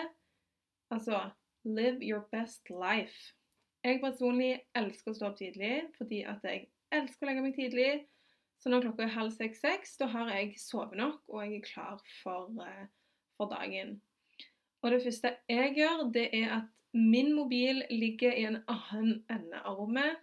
altså 0.91 1.27
live 1.63 2.01
your 2.03 2.25
best 2.33 2.69
life. 2.74 3.36
Jeg 3.81 3.97
personlig 4.01 4.51
elsker 4.77 5.11
å 5.11 5.17
stå 5.17 5.29
opp 5.31 5.38
tidlig 5.39 5.73
fordi 5.95 6.21
at 6.29 6.43
jeg 6.45 6.67
elsker 6.93 7.25
å 7.25 7.29
legge 7.29 7.45
meg 7.45 7.55
tidlig. 7.57 7.91
Så 8.61 8.69
når 8.69 8.83
klokka 8.85 9.07
er 9.07 9.15
halv 9.15 9.33
seks-seks, 9.33 9.95
da 9.97 10.05
har 10.11 10.29
jeg 10.35 10.59
sovet 10.61 11.00
nok, 11.00 11.23
og 11.33 11.41
jeg 11.41 11.55
er 11.57 11.63
klar 11.65 12.01
for, 12.19 12.51
uh, 12.61 12.83
for, 13.39 13.50
dagen. 13.50 13.95
Og 14.85 14.93
det 14.93 15.00
første 15.01 15.31
jeg 15.50 15.71
gjør, 15.79 16.03
det 16.13 16.27
er 16.38 16.53
at 16.59 16.67
min 16.93 17.31
mobil 17.33 17.81
ligger 17.89 18.38
i 18.38 18.45
en 18.51 18.59
annen 18.69 19.23
ende 19.33 19.63
av 19.65 19.79
rommet. 19.79 20.19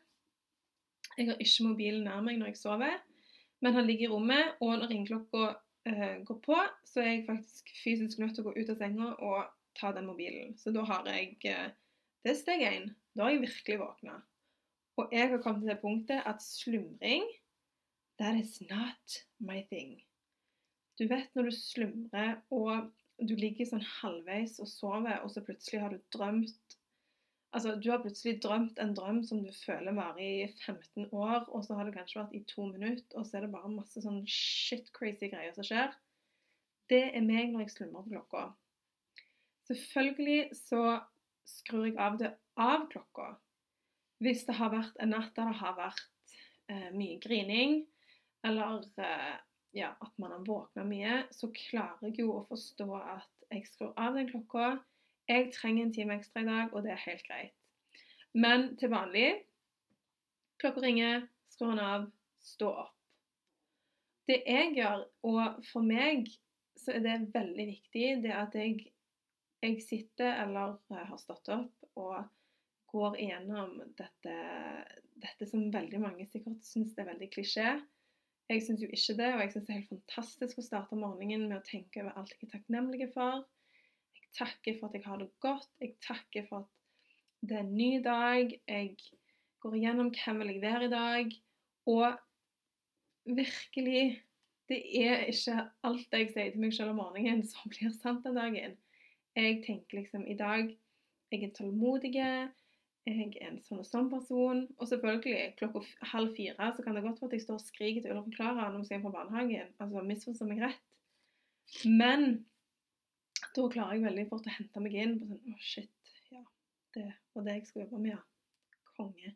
Jeg 1.17 1.33
har 1.33 1.43
ikke 1.43 1.67
mobilen 1.67 2.07
nær 2.07 2.23
meg 2.23 2.38
når 2.38 2.53
jeg 2.53 2.61
sover, 2.61 2.95
men 3.65 3.75
han 3.75 3.88
ligger 3.91 4.07
i 4.07 4.12
rommet, 4.12 4.55
og 4.62 4.77
når 4.77 4.93
ringeklokka 4.93 5.45
uh, 5.91 6.17
går 6.31 6.41
på, 6.47 6.61
så 6.87 7.03
er 7.03 7.11
jeg 7.11 7.27
faktisk 7.27 7.75
fysisk 7.83 8.23
nødt 8.23 8.38
til 8.38 8.47
å 8.47 8.53
gå 8.53 8.55
ut 8.61 8.71
av 8.71 8.79
senga 8.79 9.11
og 9.19 9.50
ta 9.81 9.91
den 9.99 10.07
mobilen. 10.07 10.55
Så 10.62 10.71
da 10.71 10.87
har 10.87 11.11
jeg 11.11 11.35
uh, 11.50 11.75
Det 12.23 12.37
er 12.37 12.38
steg 12.38 12.62
én. 12.71 12.91
Da 13.19 13.27
har 13.27 13.35
jeg 13.35 13.41
virkelig 13.49 13.81
våkna. 13.81 14.21
Og 14.99 15.09
jeg 15.13 15.31
har 15.31 15.41
kommet 15.43 15.65
til 15.65 15.73
det 15.73 15.81
punktet 15.83 16.23
at 16.27 16.43
slumring 16.43 17.25
That 18.19 18.39
is 18.39 18.61
not 18.61 19.19
my 19.39 19.63
thing. 19.71 19.99
Du 20.99 21.07
vet 21.11 21.35
når 21.35 21.51
du 21.51 21.55
slumrer 21.55 22.37
og 22.51 22.93
du 23.19 23.35
ligger 23.35 23.67
sånn 23.67 23.83
halvveis 23.83 24.61
og 24.63 24.71
sover, 24.71 25.19
og 25.23 25.31
så 25.35 25.43
plutselig 25.43 25.83
har 25.83 25.95
du 25.95 26.03
drømt 26.15 26.79
Altså, 27.49 27.79
du 27.81 27.87
har 27.91 28.03
plutselig 28.03 28.43
drømt 28.45 28.79
en 28.79 28.91
drøm 28.95 29.23
som 29.25 29.39
du 29.41 29.49
føler 29.57 29.95
varer 29.97 30.19
i 30.21 30.49
15 30.67 31.07
år, 31.17 31.47
og 31.49 31.63
så 31.65 31.79
har 31.79 31.87
det 31.89 31.95
kanskje 31.95 32.19
vært 32.21 32.35
i 32.37 32.43
to 32.51 32.67
minutter, 32.69 33.07
og 33.17 33.25
så 33.25 33.39
er 33.39 33.47
det 33.47 33.55
bare 33.55 33.71
masse 33.73 34.03
sånn 34.05 34.19
shit 34.29 34.91
crazy 34.93 35.31
greier 35.33 35.55
som 35.57 35.65
skjer. 35.65 35.95
Det 36.93 37.01
er 37.09 37.25
meg 37.25 37.55
når 37.55 37.65
jeg 37.65 37.73
slumrer 37.73 38.05
på 38.05 38.13
klokka. 38.13 38.43
Selvfølgelig 39.71 40.43
så 40.61 40.83
skrur 41.49 41.87
jeg 41.88 41.97
av 42.00 42.19
det 42.21 42.33
av 42.61 42.87
klokka. 42.93 43.33
Hvis 44.23 44.45
det 44.49 44.57
har 44.59 44.73
vært 44.75 44.99
en 45.02 45.14
natt 45.14 45.35
der 45.37 45.52
det 45.52 45.61
har 45.61 45.76
vært 45.78 46.33
eh, 46.71 46.88
mye 46.95 47.19
grining, 47.23 47.81
eller 48.47 48.83
eh, 48.99 49.37
ja, 49.78 49.93
at 50.00 50.14
man 50.19 50.35
har 50.35 50.47
våkna 50.47 50.85
mye, 50.88 51.23
så 51.35 51.50
klarer 51.55 52.09
jeg 52.09 52.25
jo 52.25 52.33
å 52.35 52.47
forstå 52.49 52.88
at 52.99 53.49
jeg 53.52 53.67
skrur 53.71 53.95
av 53.97 54.19
den 54.19 54.28
klokka. 54.31 54.78
Jeg 55.28 55.52
trenger 55.55 55.87
en 55.87 55.95
time 55.95 56.19
ekstra 56.19 56.43
i 56.43 56.49
dag, 56.49 56.75
og 56.75 56.85
det 56.85 56.95
er 56.95 57.05
helt 57.05 57.26
greit. 57.28 57.55
Men 58.35 58.71
til 58.81 58.93
vanlig 58.93 59.28
klokka 60.61 60.83
ringer, 60.85 61.26
skrur 61.52 61.75
den 61.75 61.85
av, 61.85 62.09
stå 62.43 62.71
opp. 62.85 62.95
Det 64.28 64.43
jeg 64.45 64.75
gjør, 64.76 65.07
og 65.25 65.62
for 65.71 65.85
meg 65.87 66.26
så 66.78 66.99
er 66.99 67.05
det 67.05 67.31
veldig 67.33 67.64
viktig, 67.71 68.09
det 68.25 68.35
at 68.35 68.57
jeg, 68.59 68.90
jeg 69.65 69.81
sitter 69.83 70.43
eller 70.45 70.79
har 70.91 71.21
stått 71.21 71.50
opp 71.50 71.99
og 71.99 72.19
går 72.88 73.19
igjennom 73.21 73.77
dette, 73.99 74.35
dette 75.21 75.49
som 75.50 75.69
veldig 75.73 76.00
mange 76.00 76.27
sikkert 76.31 76.65
syns 76.65 76.97
er 76.99 77.09
veldig 77.11 77.29
klisjé. 77.35 77.73
Jeg 78.49 78.65
syns 78.65 78.81
jo 78.81 78.88
ikke 78.88 79.17
det, 79.19 79.29
og 79.35 79.43
jeg 79.43 79.53
syns 79.53 79.67
det 79.67 79.73
er 79.75 79.81
helt 79.81 79.93
fantastisk 79.93 80.61
å 80.61 80.65
starte 80.65 80.97
morgenen 80.97 81.50
med 81.50 81.59
å 81.59 81.67
tenke 81.67 82.00
over 82.00 82.17
alt 82.17 82.33
jeg 82.33 82.47
er 82.47 82.55
takknemlig 82.55 83.11
for. 83.12 83.43
Jeg 84.17 84.31
takker 84.38 84.79
for 84.79 84.88
at 84.88 84.97
jeg 84.97 85.05
har 85.05 85.21
det 85.21 85.29
godt. 85.45 85.69
Jeg 85.83 85.99
takker 86.07 86.47
for 86.49 86.65
at 86.65 87.45
det 87.45 87.59
er 87.59 87.67
en 87.67 87.77
ny 87.77 87.91
dag. 88.05 88.55
Jeg 88.65 88.95
går 89.61 89.77
igjennom 89.77 90.15
hvem 90.17 90.41
vil 90.43 90.55
jeg 90.55 90.65
være 90.65 90.88
i 90.88 90.95
dag. 90.95 91.37
Og 91.93 93.37
virkelig 93.38 94.25
Det 94.69 94.83
er 95.00 95.23
ikke 95.31 95.62
alt 95.88 96.12
jeg 96.12 96.27
sier 96.29 96.50
til 96.53 96.61
meg 96.61 96.75
selv 96.77 96.93
om 96.93 96.99
morgenen 97.00 97.38
som 97.49 97.71
blir 97.73 97.88
sant 98.03 98.27
den 98.27 98.37
dagen. 98.37 98.75
Jeg 99.38 99.61
tenker 99.62 100.00
liksom 100.00 100.26
i 100.26 100.35
dag 100.38 100.73
jeg 101.30 101.45
er 101.45 101.52
tålmodig, 101.54 102.14
jeg 102.16 102.49
er 103.07 103.49
en 103.49 103.59
sånn 103.64 103.83
og 103.83 103.87
sånn 103.87 104.11
person. 104.12 104.64
Og 104.78 104.88
selvfølgelig, 104.90 105.54
klokka 105.61 105.83
halv 106.12 106.35
fire 106.37 106.71
så 106.75 106.85
kan 106.85 106.97
det 106.97 107.04
godt 107.04 107.21
være 107.23 107.30
at 107.30 107.37
jeg 107.37 107.45
står 107.45 107.61
og 107.61 107.66
skriker 107.66 108.04
til 108.04 108.14
Ulrik 108.14 108.37
Klara 108.37 108.68
når 108.68 108.83
vi 108.83 108.88
skal 108.88 108.97
hjem 108.97 109.07
fra 109.07 109.14
barnehagen. 109.18 109.75
Altså, 109.78 110.04
misforstå 110.09 110.49
meg 110.49 110.62
rett. 110.64 110.85
Men 111.85 112.26
da 113.54 113.66
klarer 113.71 113.97
jeg 113.97 114.07
veldig 114.07 114.26
fort 114.30 114.49
å 114.49 114.57
hente 114.57 114.83
meg 114.83 114.97
inn 114.97 115.16
på 115.21 115.28
sånn 115.28 115.52
Å, 115.52 115.57
shit. 115.62 116.12
Ja, 116.33 116.42
det 116.97 117.07
var 117.37 117.47
det 117.47 117.59
jeg 117.59 117.66
skulle 117.68 117.87
jobbe 117.87 118.02
med, 118.02 118.14
ja. 118.16 118.85
Konge. 118.97 119.35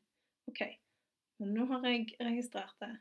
OK. 0.50 0.62
Men 1.40 1.52
nå 1.56 1.66
har 1.71 1.85
jeg 1.87 2.09
registrert 2.21 2.78
det. 2.82 2.94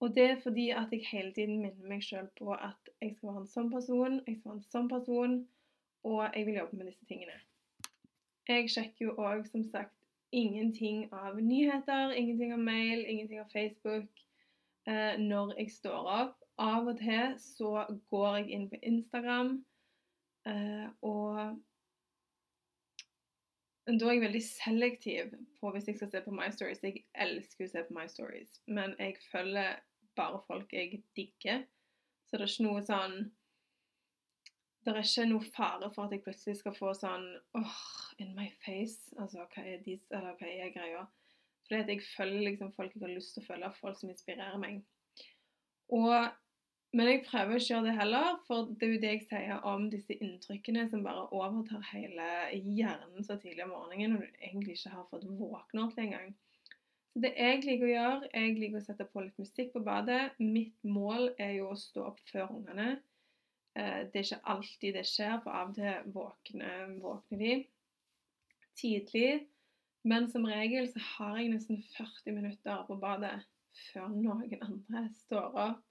Og 0.00 0.12
det 0.16 0.26
er 0.30 0.38
fordi 0.40 0.70
at 0.72 0.92
jeg 0.94 1.08
hele 1.10 1.32
tiden 1.36 1.58
minner 1.60 1.88
meg 1.88 2.04
sjøl 2.04 2.28
på 2.38 2.52
at 2.54 2.92
jeg 3.02 3.16
skal 3.16 3.32
være 3.32 3.42
en 3.42 3.50
sånn 3.50 3.72
person, 3.72 4.20
jeg 4.26 4.38
skal 4.38 4.52
være 4.52 4.60
en 4.60 4.70
sånn 4.70 4.88
person, 4.92 5.34
og 6.04 6.36
jeg 6.36 6.46
vil 6.46 6.54
jobbe 6.54 6.76
med 6.76 6.86
disse 6.86 7.06
tingene. 7.08 7.36
Jeg 8.48 8.70
sjekker 8.70 9.04
jo 9.04 9.14
òg, 9.18 9.44
som 9.46 9.64
sagt, 9.70 9.94
ingenting 10.32 11.08
av 11.12 11.40
nyheter, 11.40 12.14
ingenting 12.16 12.52
av 12.52 12.58
mail, 12.58 13.04
ingenting 13.06 13.40
av 13.40 13.50
Facebook 13.52 14.22
eh, 14.86 15.18
når 15.18 15.54
jeg 15.58 15.70
står 15.70 16.10
opp. 16.14 16.36
Av 16.60 16.86
og 16.90 16.98
til 17.00 17.34
så 17.40 17.86
går 18.12 18.36
jeg 18.36 18.48
inn 18.56 18.68
på 18.68 18.78
Instagram, 18.82 19.52
eh, 20.46 20.88
og 21.00 21.56
da 23.90 24.06
er 24.06 24.12
jeg 24.12 24.22
veldig 24.22 24.42
selektiv 24.44 25.32
på 25.60 25.70
hvis 25.74 25.88
jeg 25.88 25.98
skal 25.98 26.10
se 26.12 26.22
på 26.24 26.34
My 26.36 26.50
Stories. 26.54 26.82
Jeg 26.84 27.04
elsker 27.14 27.66
å 27.66 27.72
se 27.72 27.84
på 27.86 27.96
My 27.96 28.06
Stories, 28.12 28.60
men 28.68 28.94
jeg 28.98 29.16
følger 29.30 29.80
bare 30.18 30.42
folk 30.46 30.72
jeg 30.76 31.02
digger. 31.16 31.64
Så 32.28 32.38
det 32.38 32.46
er 32.46 32.52
ikke 32.52 32.68
noe 32.68 32.82
sånn 32.86 33.16
Det 34.80 34.92
er 34.94 35.02
ikke 35.04 35.26
noe 35.28 35.48
fare 35.52 35.90
for 35.92 36.06
at 36.06 36.14
jeg 36.14 36.22
plutselig 36.24 36.60
skal 36.60 36.76
få 36.76 36.92
sånn 36.96 37.26
oh, 37.58 37.80
in 38.22 38.30
my 38.36 38.48
face. 38.64 39.10
Altså, 39.20 39.44
hva 39.44 39.64
er, 39.64 39.82
de, 39.84 39.98
eller, 40.10 40.36
hva 40.40 40.48
er 40.48 40.72
greia? 40.74 41.02
Fordi 41.66 41.82
at 41.82 41.90
jeg 41.92 42.06
følger 42.16 42.46
liksom 42.48 42.72
folk 42.74 42.94
jeg 42.96 43.04
har 43.04 43.12
lyst 43.12 43.36
til 43.36 43.44
å 43.44 43.48
følge, 43.50 43.74
folk 43.80 43.98
som 44.00 44.12
inspirerer 44.12 44.62
meg. 44.62 44.80
Og 45.92 46.14
men 46.90 47.06
jeg 47.06 47.20
prøver 47.22 47.54
ikke 47.54 47.68
å 47.68 47.76
gjøre 47.76 47.86
det 47.86 47.98
heller, 48.00 48.30
for 48.48 48.70
det 48.74 48.86
er 48.86 48.92
jo 48.92 49.02
det 49.02 49.10
jeg 49.12 49.26
sier 49.28 49.66
om 49.70 49.84
disse 49.92 50.14
inntrykkene 50.16 50.88
som 50.90 51.04
bare 51.04 51.28
overtar 51.30 51.84
hele 51.92 52.30
hjernen 52.56 53.26
så 53.26 53.36
tidlig 53.38 53.62
om 53.68 53.76
morgenen, 53.76 54.16
når 54.16 54.24
du 54.24 54.40
egentlig 54.48 54.74
ikke 54.74 54.96
har 54.96 55.04
fått 55.12 55.28
våkne 55.28 55.84
ordentlig 55.84 56.08
engang. 56.08 56.32
Så 57.14 57.22
det 57.22 57.30
jeg 57.36 57.60
liker 57.62 57.86
å 57.86 57.92
gjøre, 57.92 58.32
jeg 58.34 58.56
liker 58.56 58.80
å 58.80 58.82
sette 58.88 59.06
på 59.06 59.22
litt 59.22 59.38
musikk 59.38 59.70
på 59.76 59.84
badet. 59.86 60.34
Mitt 60.42 60.82
mål 60.82 61.30
er 61.38 61.54
jo 61.60 61.70
å 61.70 61.78
stå 61.78 62.08
opp 62.10 62.18
før 62.26 62.50
ungene. 62.56 62.96
Eh, 63.78 64.00
det 64.10 64.22
er 64.22 64.26
ikke 64.26 64.52
alltid 64.54 64.98
det 64.98 65.06
skjer, 65.08 65.36
for 65.44 65.54
av 65.54 65.70
og 65.70 65.78
til 65.78 66.12
våkner, 66.14 66.96
våkner 67.02 67.44
de 67.44 67.54
tidlig. 68.80 69.46
Men 70.02 70.30
som 70.32 70.48
regel 70.48 70.88
så 70.88 71.02
har 71.16 71.38
jeg 71.38 71.52
nesten 71.52 71.82
40 71.94 72.34
minutter 72.38 72.82
på 72.88 72.96
badet 73.02 73.36
før 73.90 74.08
noen 74.14 74.56
andre 74.64 75.06
står 75.14 75.56
opp 75.68 75.86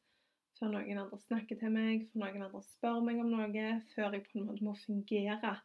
før 0.59 0.73
noen 0.73 0.99
andre 0.99 1.19
snakker 1.23 1.59
til 1.59 1.71
meg, 1.71 2.05
før 2.11 2.25
noen 2.25 2.45
andre 2.49 2.61
spør 2.67 2.99
meg 3.05 3.21
om 3.21 3.31
noe, 3.31 3.65
før 3.93 4.15
jeg 4.15 4.25
på 4.27 4.39
en 4.39 4.47
måte 4.49 4.65
må 4.67 4.75
fungere 4.81 5.55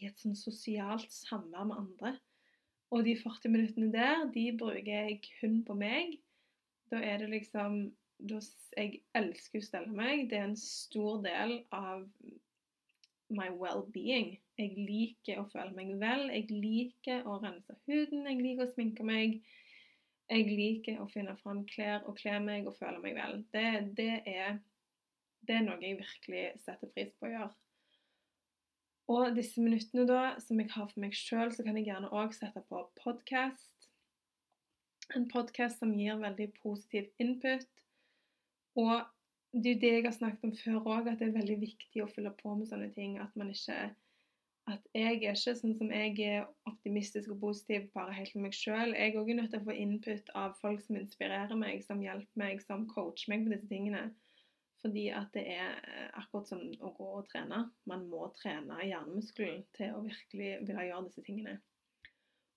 i 0.00 0.08
et 0.08 0.16
sånn 0.16 0.36
sosialt 0.38 1.12
samvær 1.12 1.68
med 1.68 1.80
andre. 1.82 2.14
Og 2.90 3.04
de 3.06 3.14
40 3.20 3.52
minuttene 3.52 3.90
der, 3.92 4.24
de 4.32 4.46
bruker 4.58 4.88
jeg 4.88 5.20
kun 5.36 5.60
på 5.66 5.76
meg. 5.78 6.16
Da 6.90 7.02
er 7.04 7.20
det 7.22 7.28
liksom 7.34 7.82
Jeg 8.20 9.00
elsker 9.16 9.60
å 9.60 9.66
stelle 9.66 9.94
meg. 9.96 10.28
Det 10.30 10.38
er 10.38 10.48
en 10.50 10.58
stor 10.58 11.20
del 11.24 11.60
av 11.74 12.06
my 13.30 13.48
well-being. 13.54 14.34
Jeg 14.58 14.74
liker 14.76 15.40
å 15.40 15.48
føle 15.52 15.72
meg 15.76 15.94
vel. 16.00 16.26
Jeg 16.34 16.50
liker 16.50 17.26
å 17.28 17.38
rense 17.42 17.76
huden. 17.86 18.26
Jeg 18.28 18.42
liker 18.42 18.66
å 18.66 18.72
sminke 18.74 19.06
meg. 19.06 19.40
Jeg 20.30 20.46
liker 20.46 21.00
å 21.02 21.08
finne 21.10 21.34
fram 21.40 21.64
klær 21.70 22.04
og 22.06 22.18
kle 22.20 22.36
meg 22.42 22.68
og 22.68 22.76
føle 22.78 23.00
meg 23.02 23.16
vel. 23.18 23.40
Det, 23.54 23.66
det, 23.98 24.12
er, 24.30 24.60
det, 25.42 25.56
er, 25.56 25.64
noe 25.66 25.80
jeg 25.82 25.98
virkelig 25.98 26.44
setter 26.62 26.92
pris 26.94 27.10
på 27.18 27.26
å 27.26 27.32
gjøre. 27.32 27.50
Og 29.10 29.34
disse 29.34 29.58
minuttene 29.58 30.04
da, 30.06 30.22
som 30.38 30.60
jeg 30.62 30.70
har 30.70 30.86
for 30.86 31.02
meg 31.02 31.16
sjøl, 31.18 31.50
så 31.50 31.66
kan 31.66 31.78
jeg 31.80 31.88
gjerne 31.88 32.12
òg 32.14 32.36
sette 32.36 32.62
på 32.68 32.84
podkast. 33.00 33.88
En 35.18 35.26
podkast 35.32 35.82
som 35.82 35.96
gir 35.98 36.20
veldig 36.20 36.52
positiv 36.60 37.08
input. 37.18 37.66
Og 38.78 38.92
det 39.50 39.66
er 39.66 39.74
jo 39.74 39.80
det 39.82 39.90
jeg 39.94 40.04
har 40.06 40.14
snakket 40.14 40.46
om 40.46 40.54
før 40.54 40.78
òg, 40.84 41.08
at 41.10 41.18
det 41.18 41.28
er 41.28 41.38
veldig 41.40 41.58
viktig 41.64 42.04
å 42.04 42.10
fylle 42.10 42.30
på 42.38 42.54
med 42.54 42.70
sånne 42.70 42.92
ting. 42.94 43.18
At 43.22 43.34
man 43.38 43.50
ikke 43.50 43.80
at 44.70 44.84
jeg 44.94 45.06
er 45.24 45.34
ikke 45.34 45.54
sånn 45.58 45.74
som 45.78 45.90
jeg 45.90 46.12
er 46.22 46.44
optimistisk 46.68 47.32
og 47.32 47.40
positiv 47.42 47.88
bare 47.96 48.14
helt 48.14 48.34
med 48.36 48.48
meg 48.48 48.56
sjøl. 48.56 48.92
Jeg 48.94 49.14
er 49.14 49.18
òg 49.18 49.32
nødt 49.34 49.50
til 49.50 49.62
å 49.62 49.66
få 49.66 49.74
input 49.74 50.30
av 50.38 50.52
folk 50.60 50.82
som 50.84 50.98
inspirerer 51.00 51.58
meg, 51.58 51.82
som 51.86 52.02
hjelper 52.04 52.42
meg, 52.42 52.60
som 52.62 52.86
coacher 52.90 53.32
meg 53.32 53.46
på 53.46 53.54
disse 53.54 53.70
tingene. 53.70 54.04
Fordi 54.80 55.08
at 55.12 55.32
det 55.34 55.42
er 55.52 55.74
eh, 55.80 56.06
akkurat 56.16 56.48
som 56.48 56.62
å 56.80 56.92
gå 56.96 57.08
og 57.18 57.26
trene. 57.28 57.64
Man 57.90 58.06
må 58.12 58.30
trene 58.38 58.78
hjernemuskelen 58.84 59.64
til 59.76 59.96
å 59.96 60.04
virkelig 60.06 60.52
ville 60.68 60.86
gjøre 60.88 61.06
disse 61.08 61.24
tingene. 61.26 61.58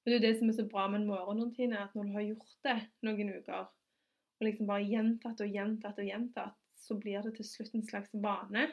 Og 0.04 0.12
Det 0.12 0.14
er 0.14 0.20
jo 0.20 0.26
det 0.28 0.36
som 0.38 0.52
er 0.52 0.58
så 0.60 0.68
bra 0.70 0.86
med 0.92 1.02
en 1.02 1.10
morgenrutine, 1.10 1.80
at 1.80 1.96
når 1.96 2.08
du 2.08 2.16
har 2.18 2.28
gjort 2.28 2.56
det 2.68 2.78
noen 3.08 3.34
uker, 3.40 3.68
og 4.44 4.50
liksom 4.50 4.68
bare 4.70 4.88
gjentatt 4.88 5.42
og 5.44 5.56
gjentatt 5.56 6.00
og 6.02 6.10
gjentatt, 6.10 6.58
så 6.76 6.98
blir 7.00 7.24
det 7.24 7.38
til 7.38 7.48
slutt 7.48 7.78
en 7.78 7.86
slags 7.88 8.12
vane. 8.26 8.68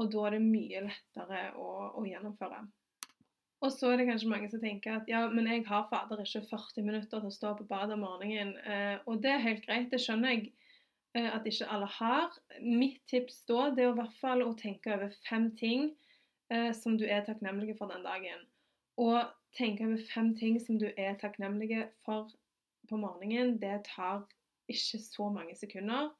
Og 0.00 0.10
da 0.12 0.26
er 0.26 0.36
det 0.36 0.44
mye 0.44 0.84
lettere 0.86 1.40
å, 1.56 1.70
å, 1.96 2.04
gjennomføre. 2.08 2.60
Og 3.60 3.72
så 3.74 3.90
er 3.90 4.00
det 4.00 4.06
kanskje 4.08 4.30
mange 4.30 4.48
som 4.52 4.62
tenker 4.62 4.96
at 4.96 5.08
ja, 5.10 5.26
men 5.32 5.48
jeg 5.48 5.66
har 5.68 5.88
fader 5.90 6.22
ikke 6.22 6.46
40 6.48 6.86
minutter 6.86 7.20
til 7.20 7.28
å 7.28 7.34
stå 7.34 7.54
på 7.58 7.66
badet 7.68 7.96
om 7.96 8.04
morgenen. 8.06 8.54
Eh, 8.64 8.96
og 9.04 9.20
det 9.24 9.34
er 9.34 9.44
helt 9.44 9.66
greit, 9.66 9.90
det 9.92 10.00
skjønner 10.04 10.32
jeg 10.32 10.46
eh, 11.16 11.28
at 11.28 11.48
ikke 11.48 11.68
alle 11.72 11.88
har. 11.96 12.38
Mitt 12.60 13.02
tips 13.12 13.42
da 13.50 13.68
det 13.76 13.84
er 13.84 13.92
i 13.92 13.98
hvert 14.00 14.16
fall 14.20 14.44
å 14.46 14.54
tenke 14.60 14.94
over 14.96 15.12
fem 15.28 15.50
ting 15.60 15.90
eh, 16.52 16.70
som 16.76 16.96
du 17.00 17.04
er 17.08 17.26
takknemlig 17.28 17.76
for 17.80 17.92
den 17.92 18.06
dagen. 18.06 18.46
Og 19.00 19.20
tenke 19.56 19.88
over 19.88 20.08
fem 20.12 20.32
ting 20.40 20.60
som 20.62 20.80
du 20.80 20.88
er 20.94 21.16
takknemlig 21.20 21.84
for 22.06 22.32
på 22.90 22.98
morgenen, 22.98 23.58
det 23.62 23.84
tar 23.86 24.24
ikke 24.72 25.00
så 25.02 25.28
mange 25.32 25.56
sekunder. 25.58 26.10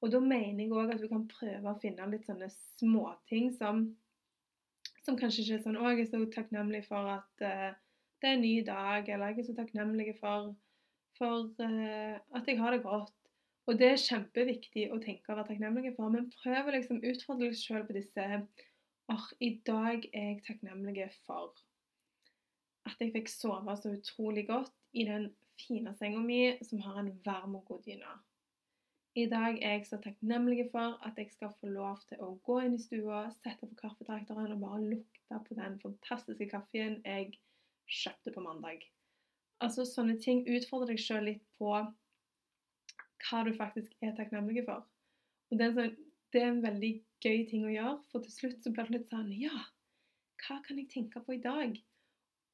Og 0.00 0.12
da 0.12 0.20
mener 0.22 0.62
jeg 0.62 0.72
òg 0.72 0.94
at 0.94 1.02
du 1.02 1.08
kan 1.10 1.26
prøve 1.30 1.72
å 1.72 1.80
finne 1.82 2.06
litt 2.12 2.26
sånne 2.28 2.48
småting 2.52 3.50
som, 3.56 3.82
som 5.02 5.18
kanskje 5.18 5.44
ikke 5.44 5.58
er 5.58 5.64
sånn 5.66 5.78
'Å, 5.78 5.90
jeg 5.90 6.06
er 6.06 6.10
så 6.12 6.22
takknemlig 6.36 6.84
for 6.86 7.10
at 7.16 7.44
uh, 7.44 7.74
det 8.22 8.30
er 8.30 8.36
en 8.36 8.44
ny 8.44 8.54
dag', 8.66 9.08
eller 9.08 9.34
'jeg 9.34 9.44
er 9.44 9.48
så 9.50 9.56
takknemlig 9.58 10.14
for, 10.20 10.54
for 11.18 11.50
uh, 11.58 12.16
at 12.38 12.46
jeg 12.46 12.60
har 12.62 12.76
det 12.76 12.84
godt'. 12.86 13.14
Og 13.68 13.76
det 13.78 13.88
er 13.92 14.00
kjempeviktig 14.00 14.86
å 14.94 15.00
tenke 15.02 15.28
og 15.28 15.40
være 15.42 15.50
takknemlig 15.50 15.92
for, 15.96 16.08
men 16.08 16.30
prøv 16.40 16.70
å 16.70 16.76
liksom 16.76 17.02
utfordre 17.04 17.50
deg 17.50 17.58
sjøl 17.58 17.84
på 17.84 17.98
disse 17.98 18.28
Åh, 19.08 19.26
i 19.40 19.54
dag 19.64 20.04
er 20.12 20.24
jeg 20.34 20.42
takknemlig 20.44 21.06
for 21.24 21.54
at 22.84 23.00
jeg 23.00 23.12
fikk 23.14 23.30
sove 23.32 23.76
så 23.76 23.92
utrolig 23.96 24.44
godt 24.48 24.74
i 24.92 25.06
den 25.08 25.30
fine 25.60 25.94
senga 25.98 26.22
mi 26.24 26.42
som 26.64 26.80
har 26.84 27.00
en 27.00 27.12
varm 27.24 27.56
og 27.58 27.64
god 27.68 27.84
dyne. 27.86 28.16
I 29.18 29.24
dag 29.26 29.56
er 29.64 29.72
jeg 29.78 29.86
så 29.88 29.98
takknemlig 30.02 30.68
for 30.70 30.98
at 31.06 31.16
jeg 31.18 31.30
skal 31.32 31.50
få 31.60 31.70
lov 31.72 32.02
til 32.06 32.20
å 32.22 32.34
gå 32.46 32.60
inn 32.62 32.76
i 32.76 32.82
stua, 32.82 33.24
sette 33.40 33.66
på 33.66 33.78
kaffetrakteren 33.80 34.52
og 34.54 34.62
bare 34.62 34.84
lukte 34.84 35.40
på 35.46 35.56
den 35.58 35.78
fantastiske 35.82 36.46
kaffen 36.52 37.00
jeg 37.02 37.32
kjøpte 37.88 38.34
på 38.34 38.44
mandag. 38.44 38.84
Altså 39.64 39.86
Sånne 39.88 40.18
ting 40.22 40.44
utfordrer 40.46 40.92
deg 40.92 41.02
sjøl 41.02 41.26
litt 41.32 41.42
på 41.58 41.72
hva 43.26 43.40
du 43.44 43.50
faktisk 43.56 43.96
er 44.04 44.14
takknemlig 44.14 44.64
for. 44.68 44.86
Og 45.50 45.58
det 45.58 45.66
er, 45.66 45.74
sånn, 45.74 45.96
det 46.32 46.42
er, 46.42 46.52
en 46.52 46.62
veldig 46.62 46.92
gøy 47.24 47.44
ting 47.50 47.66
å 47.66 47.74
gjøre, 47.74 47.98
for 48.12 48.22
til 48.22 48.34
slutt 48.36 48.62
så 48.62 48.72
blir 48.74 48.86
det 48.86 49.00
litt 49.00 49.10
sånn 49.10 49.32
Ja, 49.34 49.64
hva 50.44 50.60
kan 50.62 50.78
jeg 50.78 50.92
tenke 50.92 51.24
på 51.24 51.34
i 51.34 51.42
dag? 51.42 51.74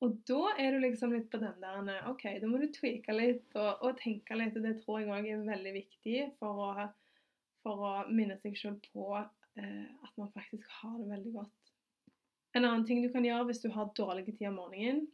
Og 0.02 0.16
da 0.28 0.40
er 0.60 0.74
du 0.74 0.82
liksom 0.82 1.14
litt 1.14 1.30
på 1.32 1.40
den 1.40 1.62
der 1.62 2.08
OK, 2.10 2.26
da 2.40 2.48
må 2.50 2.58
du 2.60 2.66
tweake 2.74 3.14
litt 3.14 3.54
og, 3.56 3.84
og 3.86 3.98
tenke 4.00 4.36
litt. 4.36 4.56
Og 4.58 4.66
det 4.66 4.76
tror 4.82 5.00
jeg 5.00 5.10
òg 5.12 5.28
er 5.30 5.44
veldig 5.46 5.74
viktig 5.76 6.16
for 6.40 6.62
å, 6.66 6.86
for 7.64 7.84
å 7.88 7.92
minne 8.10 8.36
seg 8.42 8.58
sjøl 8.58 8.78
på 8.90 9.06
eh, 9.16 9.84
at 9.86 10.16
man 10.20 10.32
faktisk 10.34 10.68
har 10.80 10.98
det 10.98 11.10
veldig 11.12 11.34
godt. 11.38 11.72
En 12.54 12.66
annen 12.66 12.84
ting 12.86 13.02
du 13.02 13.10
kan 13.10 13.24
gjøre 13.26 13.48
hvis 13.48 13.62
du 13.64 13.70
har 13.74 13.94
dårlig 13.98 14.28
tid 14.28 14.46
om 14.46 14.60
morgenen 14.60 15.06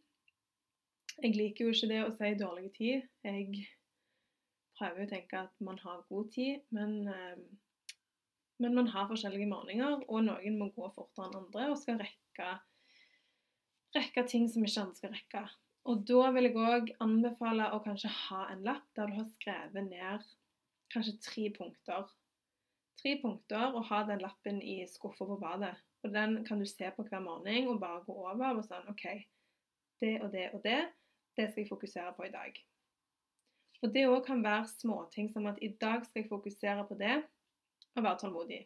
Jeg 1.23 1.37
liker 1.37 1.66
jo 1.66 1.73
ikke 1.73 1.88
det 1.88 2.01
å 2.05 2.11
si 2.16 2.33
dårlig 2.40 2.73
tid. 2.77 3.07
Jeg 3.25 3.66
prøver 4.79 5.05
å 5.05 5.11
tenke 5.11 5.45
at 5.45 5.64
man 5.64 5.79
har 5.85 6.03
god 6.09 6.31
tid, 6.33 6.64
men, 6.73 7.05
eh, 7.12 7.95
men 8.64 8.77
man 8.77 8.88
har 8.93 9.09
forskjellige 9.11 9.49
morgener, 9.51 10.01
og 10.09 10.25
noen 10.25 10.59
må 10.59 10.71
gå 10.73 10.88
fortere 10.97 11.29
enn 11.29 11.38
andre 11.45 11.71
og 11.73 11.79
skal 11.81 12.01
rekke 12.01 12.55
rekke 13.96 14.24
ting 14.29 14.46
som 14.50 14.64
ikke 14.64 14.85
andre 14.85 14.98
skal 14.98 15.14
rekke. 15.14 15.44
Og 15.88 16.05
da 16.09 16.29
vil 16.35 16.48
jeg 16.48 16.57
òg 16.61 16.90
anbefale 17.03 17.70
å 17.74 17.81
kanskje 17.85 18.11
ha 18.26 18.44
en 18.53 18.64
lapp 18.66 18.87
der 18.96 19.11
du 19.11 19.16
har 19.16 19.29
skrevet 19.35 19.88
ned 19.88 20.26
kanskje 20.92 21.18
tre 21.24 21.46
punkter. 21.57 22.09
Tre 23.00 23.14
punkter, 23.22 23.70
og 23.72 23.87
ha 23.88 24.03
den 24.09 24.20
lappen 24.20 24.61
i 24.61 24.83
skuffa 24.90 25.24
på 25.24 25.38
badet. 25.40 25.72
Og 26.05 26.12
Den 26.12 26.44
kan 26.44 26.59
du 26.61 26.66
se 26.66 26.90
på 26.96 27.05
hver 27.09 27.20
morgen 27.20 27.68
og 27.68 27.81
bare 27.81 28.03
gå 28.05 28.12
over 28.12 28.57
og 28.57 28.64
sånn 28.64 28.88
OK, 28.88 29.05
det 30.00 30.16
og 30.24 30.33
det 30.33 30.46
og 30.57 30.62
det, 30.64 30.81
det 31.37 31.50
skal 31.50 31.62
jeg 31.62 31.68
fokusere 31.68 32.12
på 32.16 32.26
i 32.26 32.33
dag. 32.33 32.57
Og 33.83 33.92
Det 33.94 34.07
òg 34.09 34.24
kan 34.26 34.42
være 34.44 34.68
småting 34.68 35.31
som 35.33 35.48
at 35.48 35.61
i 35.64 35.72
dag 35.81 36.05
skal 36.05 36.22
jeg 36.22 36.33
fokusere 36.33 36.85
på 36.88 36.96
det 37.00 37.16
og 37.96 38.05
være 38.05 38.18
tålmodig. 38.20 38.61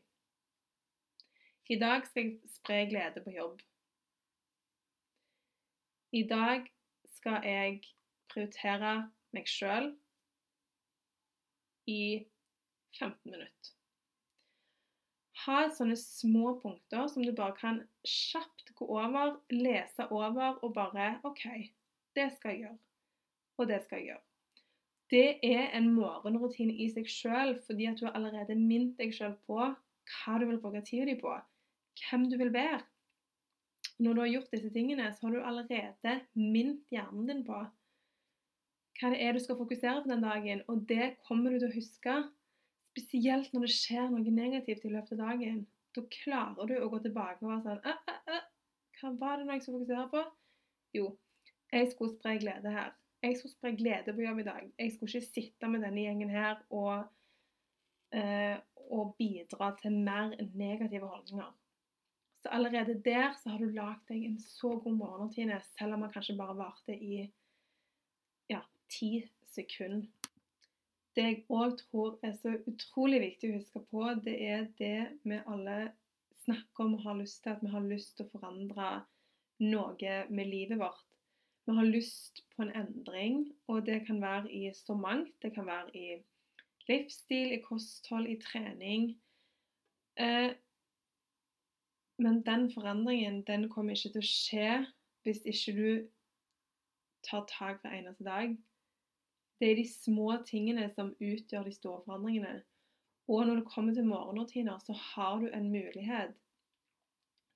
I 1.70 1.78
dag 1.80 2.06
skal 2.06 2.22
jeg 2.22 2.54
spre 2.58 2.82
glede 2.90 3.22
på 3.24 3.34
jobb. 3.34 3.62
I 6.14 6.22
dag 6.30 6.68
skal 7.10 7.42
jeg 7.42 7.78
prioritere 8.30 8.90
meg 9.34 9.48
sjøl 9.50 9.88
i 11.90 12.22
15 13.00 13.32
minutter. 13.32 13.72
Ha 15.44 15.64
sånne 15.74 15.96
små 15.98 16.54
punkter 16.62 17.08
som 17.10 17.26
du 17.26 17.32
bare 17.34 17.56
kan 17.58 17.82
kjapt 18.06 18.70
gå 18.78 18.86
over, 18.86 19.34
lese 19.50 20.06
over 20.14 20.62
og 20.62 20.76
bare 20.78 21.08
OK, 21.26 21.42
det 22.14 22.30
skal 22.36 22.54
jeg 22.54 22.62
gjøre. 22.62 22.78
Og 23.58 23.68
det 23.72 23.82
skal 23.82 23.98
jeg 23.98 24.12
gjøre. 24.12 24.24
Det 25.10 25.28
er 25.50 25.74
en 25.74 25.90
morgenrutine 25.98 26.78
i 26.78 26.92
seg 26.94 27.10
sjøl, 27.10 27.58
fordi 27.66 27.90
at 27.90 27.98
du 27.98 28.06
har 28.06 28.14
allerede 28.14 28.54
minnet 28.54 28.94
deg 29.02 29.12
sjøl 29.18 29.34
på 29.50 29.58
hva 29.58 30.38
du 30.38 30.46
vil 30.46 30.62
bruke 30.62 30.86
tida 30.86 31.10
di 31.10 31.18
på, 31.18 31.34
hvem 32.06 32.30
du 32.30 32.38
vil 32.38 32.54
være. 32.54 32.84
Når 34.02 34.14
du 34.14 34.20
har 34.20 34.30
gjort 34.32 34.54
disse 34.54 34.70
tingene, 34.74 35.06
så 35.14 35.26
har 35.26 35.34
du 35.34 35.42
allerede 35.46 36.14
minnet 36.34 36.82
hjernen 36.90 37.28
din 37.30 37.44
på 37.46 37.60
hva 38.94 39.10
det 39.10 39.20
er 39.26 39.34
du 39.34 39.40
skal 39.42 39.58
fokusere 39.58 40.02
på 40.04 40.10
den 40.10 40.22
dagen, 40.22 40.62
og 40.70 40.84
det 40.88 41.16
kommer 41.26 41.50
du 41.50 41.58
til 41.58 41.70
å 41.70 41.74
huske. 41.74 42.12
Spesielt 42.94 43.50
når 43.52 43.66
det 43.66 43.74
skjer 43.74 44.10
noe 44.12 44.34
negativt 44.34 44.84
i 44.86 44.92
løpet 44.92 45.16
av 45.16 45.32
dagen. 45.32 45.64
Da 45.94 46.04
klarer 46.10 46.70
du 46.70 46.76
å 46.78 46.90
gå 46.92 47.00
tilbake 47.02 47.42
og 47.42 47.50
være 47.50 47.64
sånn 47.64 47.80
«Æ, 47.90 47.94
æ, 48.10 48.36
æ, 48.36 48.38
Hva 49.00 49.10
var 49.18 49.38
det 49.38 49.46
nå 49.46 49.56
jeg 49.56 49.64
skulle 49.64 49.80
fokusere 49.80 50.06
på? 50.12 50.22
Jo, 50.94 51.08
jeg 51.74 51.90
skulle 51.90 52.14
spre 52.14 52.36
glede 52.38 52.74
her. 52.76 52.94
Jeg 53.24 53.38
skulle 53.38 53.54
spre 53.56 53.72
glede 53.74 54.14
på 54.14 54.22
jobb 54.22 54.40
i 54.42 54.46
dag. 54.46 54.70
Jeg 54.78 54.94
skulle 54.94 55.10
ikke 55.10 55.32
sitte 55.40 55.70
med 55.70 55.82
denne 55.82 56.06
gjengen 56.06 56.30
her 56.30 56.62
og, 56.70 57.06
eh, 58.14 58.56
og 58.94 59.14
bidra 59.18 59.72
til 59.80 59.98
mer 60.06 60.36
negative 60.54 61.10
holdninger. 61.10 61.50
Så 62.44 62.50
allerede 62.52 63.02
der 63.04 63.32
så 63.32 63.50
har 63.50 63.58
du 63.58 63.70
lagd 63.72 64.02
deg 64.10 64.24
en 64.26 64.36
så 64.38 64.74
god 64.76 64.92
morgenrutine, 64.98 65.62
selv 65.78 65.94
om 65.96 66.02
den 66.04 66.10
kanskje 66.12 66.34
bare 66.36 66.56
varte 66.58 66.92
i 66.92 67.22
ja, 68.52 68.58
ti 68.92 69.22
sekunder. 69.48 70.10
Det 71.16 71.24
jeg 71.24 71.38
òg 71.48 71.78
tror 71.78 72.18
er 72.26 72.34
så 72.36 72.52
utrolig 72.68 73.22
viktig 73.22 73.48
å 73.48 73.54
huske 73.62 73.80
på, 73.88 74.02
det 74.26 74.34
er 74.44 74.66
det 74.76 74.98
vi 75.22 75.38
alle 75.40 75.78
snakker 76.42 76.84
om 76.84 76.98
og 76.98 77.06
har 77.06 77.16
lyst 77.22 77.40
til, 77.46 77.54
at 77.54 77.64
vi 77.64 77.72
har 77.72 77.86
lyst 77.88 78.12
til 78.18 78.26
å 78.26 78.32
forandre 78.34 78.90
noe 79.64 80.16
med 80.28 80.50
livet 80.50 80.82
vårt. 80.82 81.00
Vi 81.64 81.78
har 81.78 81.88
lyst 81.88 82.42
på 82.52 82.66
en 82.66 82.74
endring, 82.76 83.38
og 83.72 83.86
det 83.88 84.02
kan 84.04 84.20
være 84.20 84.52
i 84.52 84.66
så 84.76 84.98
mangt. 85.00 85.32
Det 85.40 85.54
kan 85.56 85.64
være 85.70 85.96
i 85.96 86.20
livsstil, 86.92 87.56
i 87.56 87.62
kosthold, 87.64 88.28
i 88.28 88.36
trening. 88.36 89.14
Eh, 90.20 90.52
men 92.18 92.42
den 92.46 92.68
forandringen 92.72 93.42
den 93.46 93.68
kommer 93.68 93.96
ikke 93.96 94.12
til 94.14 94.22
å 94.22 94.28
skje 94.28 94.68
hvis 95.24 95.42
ikke 95.50 95.74
du 95.78 95.88
tar 97.24 97.46
tak 97.48 97.82
hver 97.82 97.96
eneste 97.98 98.24
dag. 98.26 98.54
Det 99.60 99.70
er 99.70 99.78
de 99.80 99.86
små 99.88 100.34
tingene 100.46 100.90
som 100.94 101.14
utgjør 101.20 101.64
de 101.68 101.72
store 101.74 102.02
forandringene. 102.04 102.60
Og 103.28 103.46
når 103.46 103.62
det 103.62 103.70
kommer 103.70 103.94
til 103.94 104.06
morgenrutiner, 104.06 104.78
så 104.84 104.92
har 104.92 105.40
du 105.40 105.48
en 105.48 105.70
mulighet 105.72 106.34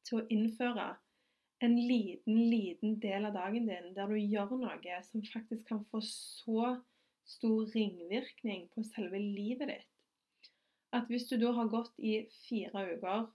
til 0.08 0.22
å 0.22 0.26
innføre 0.32 0.94
en 1.60 1.74
liten, 1.76 2.38
liten 2.50 2.96
del 3.02 3.26
av 3.28 3.34
dagen 3.34 3.66
din 3.68 3.92
der 3.96 4.08
du 4.08 4.16
gjør 4.16 4.54
noe 4.56 5.00
som 5.04 5.24
faktisk 5.32 5.68
kan 5.68 5.82
få 5.90 6.00
så 6.06 6.78
stor 7.28 7.66
ringvirkning 7.74 8.68
på 8.72 8.84
selve 8.94 9.20
livet 9.20 9.68
ditt. 9.68 9.88
At 10.96 11.10
hvis 11.12 11.28
du 11.28 11.36
da 11.36 11.52
har 11.52 11.68
gått 11.68 11.98
i 12.00 12.22
fire 12.46 12.86
uker 12.94 13.26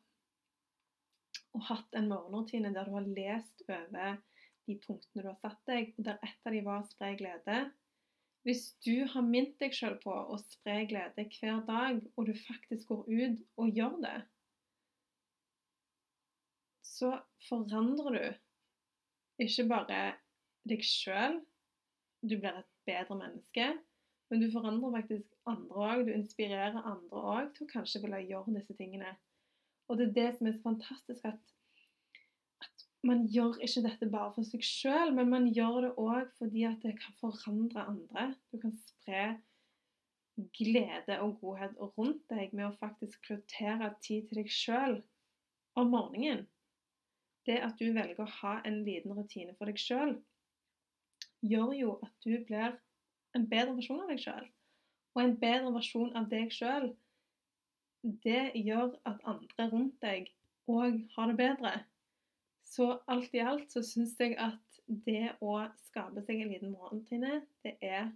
og 1.53 1.65
hatt 1.69 1.97
en 1.97 2.09
morgenrutine 2.09 2.73
der 2.73 2.87
du 2.89 2.95
har 2.97 3.07
lest 3.07 3.63
over 3.67 4.19
de 4.67 4.75
punktene 4.79 5.23
du 5.23 5.29
har 5.29 5.39
satt 5.41 5.59
deg, 5.69 5.93
og 5.97 6.07
der 6.07 6.21
ett 6.23 6.47
av 6.47 6.55
de 6.55 6.61
var 6.65 6.85
spre 6.87 7.13
glede, 7.19 7.57
hvis 8.43 8.73
du 8.83 9.05
har 9.07 9.23
minnet 9.23 9.55
deg 9.61 9.75
sjøl 9.75 9.95
på 10.03 10.11
å 10.11 10.37
spre 10.41 10.81
glede 10.89 11.27
hver 11.37 11.61
dag, 11.67 11.99
og 12.17 12.27
du 12.27 12.33
faktisk 12.35 12.89
går 12.91 13.05
ut 13.07 13.43
og 13.59 13.77
gjør 13.77 13.99
det, 14.03 14.17
så 16.83 17.15
forandrer 17.47 18.17
du 18.17 19.45
ikke 19.45 19.67
bare 19.71 20.01
deg 20.69 20.83
sjøl, 20.85 21.39
du 22.23 22.37
blir 22.37 22.59
et 22.59 22.69
bedre 22.87 23.17
menneske, 23.19 23.71
men 24.31 24.43
du 24.43 24.49
forandrer 24.51 24.95
faktisk 24.95 25.49
andre 25.49 25.87
òg. 25.87 26.03
Du 26.07 26.13
inspirerer 26.15 26.77
andre 26.79 27.23
òg 27.33 27.49
til 27.55 27.67
å 27.67 27.71
kanskje 27.73 28.01
ville 28.05 28.21
gjøre 28.29 28.55
disse 28.55 28.75
tingene. 28.79 29.11
Og 29.87 29.99
det 29.99 30.07
er 30.07 30.13
det 30.17 30.29
som 30.37 30.47
er 30.47 30.55
så 30.55 30.63
fantastisk, 30.63 31.25
at 31.25 31.41
man 33.03 33.25
gjør 33.27 33.59
ikke 33.65 33.83
dette 33.83 34.07
bare 34.11 34.31
for 34.35 34.47
seg 34.47 34.63
sjøl, 34.63 35.11
men 35.15 35.31
man 35.31 35.49
gjør 35.51 35.81
det 35.87 35.91
òg 35.99 36.29
fordi 36.37 36.63
at 36.69 36.85
det 36.85 36.95
kan 37.01 37.17
forandre 37.19 37.83
andre. 37.91 38.29
Du 38.51 38.59
kan 38.61 38.75
spre 38.79 39.25
glede 40.55 41.19
og 41.21 41.35
godhet 41.41 41.75
rundt 41.97 42.23
deg 42.31 42.55
med 42.55 42.69
å 42.69 42.77
faktisk 42.79 43.19
prioritere 43.27 43.91
tid 44.01 44.29
til 44.29 44.39
deg 44.39 44.49
sjøl 44.51 44.97
om 45.79 45.91
morgenen. 45.93 46.47
Det 47.43 47.59
at 47.59 47.75
du 47.75 47.91
velger 47.91 48.23
å 48.23 48.33
ha 48.39 48.55
en 48.63 48.81
liten 48.87 49.13
rutine 49.13 49.53
for 49.57 49.67
deg 49.67 49.81
sjøl, 49.81 50.15
gjør 51.43 51.73
jo 51.75 51.95
at 52.05 52.13
du 52.23 52.37
blir 52.47 52.77
en 53.35 53.47
bedre 53.51 53.75
versjon 53.75 54.03
av 54.05 54.13
deg 54.13 54.21
sjøl. 54.23 54.45
Og 55.13 55.21
en 55.25 55.35
bedre 55.41 55.73
versjon 55.75 56.15
av 56.17 56.29
deg 56.31 56.53
sjøl, 56.55 56.93
det 58.03 58.51
gjør 58.55 58.93
at 59.09 59.21
andre 59.29 59.69
rundt 59.71 59.99
deg 60.03 60.29
òg 60.71 60.99
har 61.15 61.31
det 61.31 61.37
bedre. 61.39 61.73
Så 62.63 62.89
alt 63.07 63.33
i 63.35 63.43
alt 63.43 63.71
så 63.71 63.83
syns 63.85 64.15
jeg 64.19 64.35
at 64.41 64.79
det 65.05 65.35
å 65.43 65.55
skape 65.85 66.23
seg 66.25 66.41
en 66.41 66.51
liten 66.51 66.73
morgentine, 66.73 67.43
det 67.63 67.77
er 67.81 68.09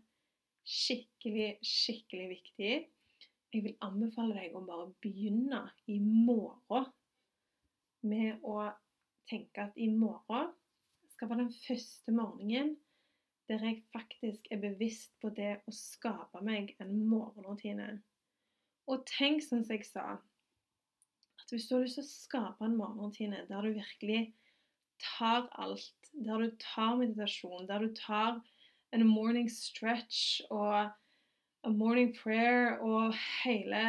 skikkelig, 0.67 1.57
skikkelig 1.63 2.29
viktig. 2.33 2.73
Jeg 3.53 3.63
vil 3.63 3.77
anbefale 3.85 4.35
deg 4.35 4.55
å 4.57 4.63
bare 4.67 4.89
begynne 5.03 5.61
i 5.87 5.99
morgen 6.01 6.89
med 8.07 8.43
å 8.43 8.59
tenke 9.29 9.69
at 9.69 9.79
i 9.79 9.87
morgen 9.91 10.51
skal 11.13 11.31
være 11.31 11.45
den 11.45 11.55
første 11.63 12.13
morgenen 12.15 12.75
der 13.47 13.63
jeg 13.63 13.79
faktisk 13.95 14.49
er 14.51 14.59
bevisst 14.59 15.13
på 15.23 15.31
det 15.35 15.61
å 15.67 15.71
skape 15.71 16.41
meg 16.43 16.73
en 16.83 16.91
morgenrutine. 17.07 18.01
Og 18.87 19.03
tenk 19.09 19.43
som 19.43 19.63
jeg 19.67 19.85
sa, 19.85 20.17
at 21.41 21.51
hvis 21.51 21.67
du 21.67 21.75
har 21.75 21.83
lyst 21.83 21.99
til 21.99 22.05
å 22.05 22.11
skape 22.11 22.67
en 22.67 22.77
morgenrutine 22.79 23.43
der 23.49 23.65
du 23.65 23.75
virkelig 23.75 24.21
tar 25.03 25.49
alt, 25.59 26.11
der 26.13 26.43
du 26.43 26.55
tar 26.61 26.95
meditasjon, 26.99 27.67
der 27.67 27.83
du 27.83 27.93
tar 27.95 28.39
en 28.95 29.07
morning 29.07 29.49
stretch 29.51 30.41
og 30.49 30.93
a 31.67 31.69
morning 31.69 32.13
prayer 32.15 32.77
og 32.79 33.13
hele 33.43 33.83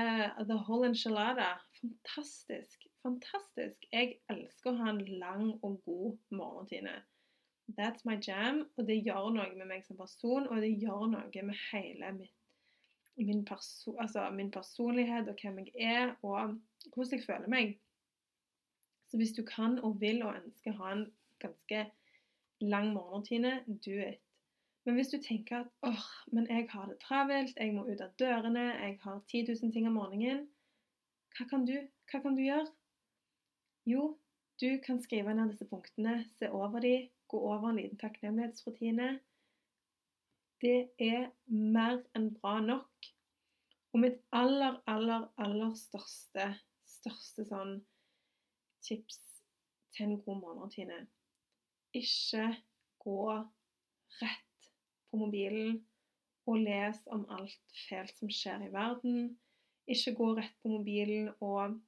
the 0.50 0.58
whole 0.66 0.86
enchilada. 0.86 1.58
Fantastisk. 1.80 2.86
Fantastisk. 3.02 3.86
Jeg 3.92 4.18
elsker 4.32 4.72
å 4.72 4.80
ha 4.80 4.90
en 4.90 5.04
lang 5.20 5.52
og 5.62 5.78
god 5.86 6.18
morgenrutine. 6.34 6.96
That's 7.78 8.04
my 8.08 8.16
jam. 8.16 8.64
Og 8.76 8.88
det 8.88 8.98
gjør 9.06 9.30
noe 9.36 9.52
med 9.54 9.68
meg 9.70 9.86
som 9.86 9.98
person, 10.00 10.48
og 10.48 10.62
det 10.64 10.72
gjør 10.80 11.06
noe 11.12 11.44
med 11.50 11.62
hele 11.68 12.12
mitt, 12.16 12.37
min, 13.26 13.44
perso 13.44 13.96
altså 13.98 14.30
min 14.30 14.50
personlighet 14.50 15.28
og 15.28 15.36
hvem 15.42 15.58
jeg 15.58 15.72
er, 15.80 16.14
og 16.22 16.58
hvordan 16.94 17.12
jeg 17.12 17.26
føler 17.26 17.48
meg. 17.48 17.78
Så 19.08 19.16
hvis 19.16 19.32
du 19.32 19.42
kan 19.44 19.78
og 19.78 20.00
vil 20.00 20.22
og 20.22 20.36
ønsker 20.36 20.72
ha 20.72 20.92
en 20.92 21.06
ganske 21.40 21.90
lang 22.60 22.92
morgenrutine, 22.92 23.64
do 23.66 23.90
it. 23.90 24.20
Men 24.84 24.94
hvis 24.94 25.08
du 25.08 25.18
tenker 25.28 25.60
at 25.60 25.66
åh, 25.82 26.04
men 26.32 26.46
jeg 26.50 26.66
har 26.70 26.86
det 26.86 26.98
travelt, 26.98 27.56
jeg 27.56 27.74
må 27.74 27.84
ut 27.84 28.00
av 28.00 28.14
dørene, 28.18 28.60
jeg 28.60 28.98
har 29.02 29.20
10 29.28 29.42
000 29.62 29.72
ting 29.72 29.86
om 29.86 29.92
morgenen, 29.92 30.46
hva 31.36 31.44
kan 31.50 31.66
du, 31.68 31.74
hva 32.10 32.20
kan 32.22 32.36
du 32.36 32.42
gjøre? 32.42 32.66
Jo, 33.86 34.18
du 34.60 34.78
kan 34.86 35.02
skrive 35.02 35.34
ned 35.34 35.52
disse 35.52 35.68
punktene, 35.68 36.24
se 36.38 36.50
over 36.50 36.80
de, 36.80 37.08
gå 37.28 37.40
over 37.40 37.68
en 37.68 37.76
liten 37.76 37.98
takknemlighetsrutine. 38.00 39.18
Det 40.60 40.90
er 40.98 41.28
mer 41.46 42.00
enn 42.16 42.32
bra 42.34 42.58
nok. 42.64 42.97
Og 43.92 44.02
mitt 44.02 44.18
aller, 44.36 44.80
aller, 44.86 45.28
aller 45.40 45.74
største, 45.78 46.50
største 46.84 47.46
sånn 47.48 47.78
tips 48.84 49.20
til 49.96 50.10
en 50.10 50.20
god 50.22 50.40
morgenrutine. 50.42 50.98
Ikke 51.96 52.50
gå 53.02 53.20
rett 54.20 54.70
på 55.08 55.20
mobilen 55.22 55.78
og 56.48 56.60
les 56.64 57.00
om 57.12 57.24
alt 57.32 57.76
fælt 57.88 58.14
som 58.20 58.30
skjer 58.32 58.66
i 58.68 58.72
verden. 58.72 59.32
Ikke 59.88 60.14
gå 60.16 60.32
rett 60.36 60.56
på 60.62 60.72
mobilen 60.72 61.30
og 61.40 61.78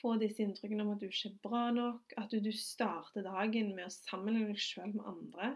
få 0.00 0.14
disse 0.20 0.44
inntrykkene 0.44 0.84
om 0.84 0.94
at 0.94 1.02
du 1.02 1.08
ikke 1.08 1.30
er 1.30 1.38
bra 1.44 1.62
nok. 1.74 2.16
At 2.20 2.32
du, 2.32 2.50
starter 2.52 3.26
dagen 3.26 3.74
med 3.76 3.88
å 3.88 3.94
sammenligne 3.94 4.54
deg 4.54 4.62
sjøl 4.62 4.94
med 4.94 5.06
andre. 5.12 5.52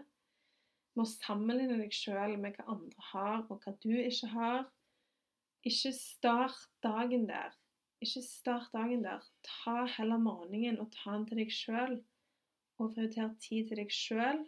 Med 0.93 1.05
å 1.05 1.09
sammenligne 1.09 1.79
deg 1.81 1.93
sjøl 1.95 2.37
med 2.41 2.57
hva 2.57 2.67
andre 2.75 3.07
har, 3.11 3.45
og 3.49 3.63
hva 3.63 3.75
du 3.81 3.93
ikke 3.97 4.29
har. 4.35 4.63
Ikke 5.63 5.93
start 5.95 6.69
dagen 6.83 7.27
der. 7.29 7.53
Ikke 8.01 8.21
start 8.21 8.69
dagen 8.73 9.03
der. 9.03 9.23
Ta 9.47 9.85
heller 9.97 10.17
morgenen 10.17 10.79
og 10.79 10.91
ta 10.91 11.13
den 11.15 11.27
til 11.29 11.39
deg 11.39 11.53
sjøl. 11.55 12.01
Og 12.81 12.91
prioriter 12.95 13.31
tid 13.39 13.69
til 13.69 13.79
deg 13.79 13.91
sjøl, 13.93 14.41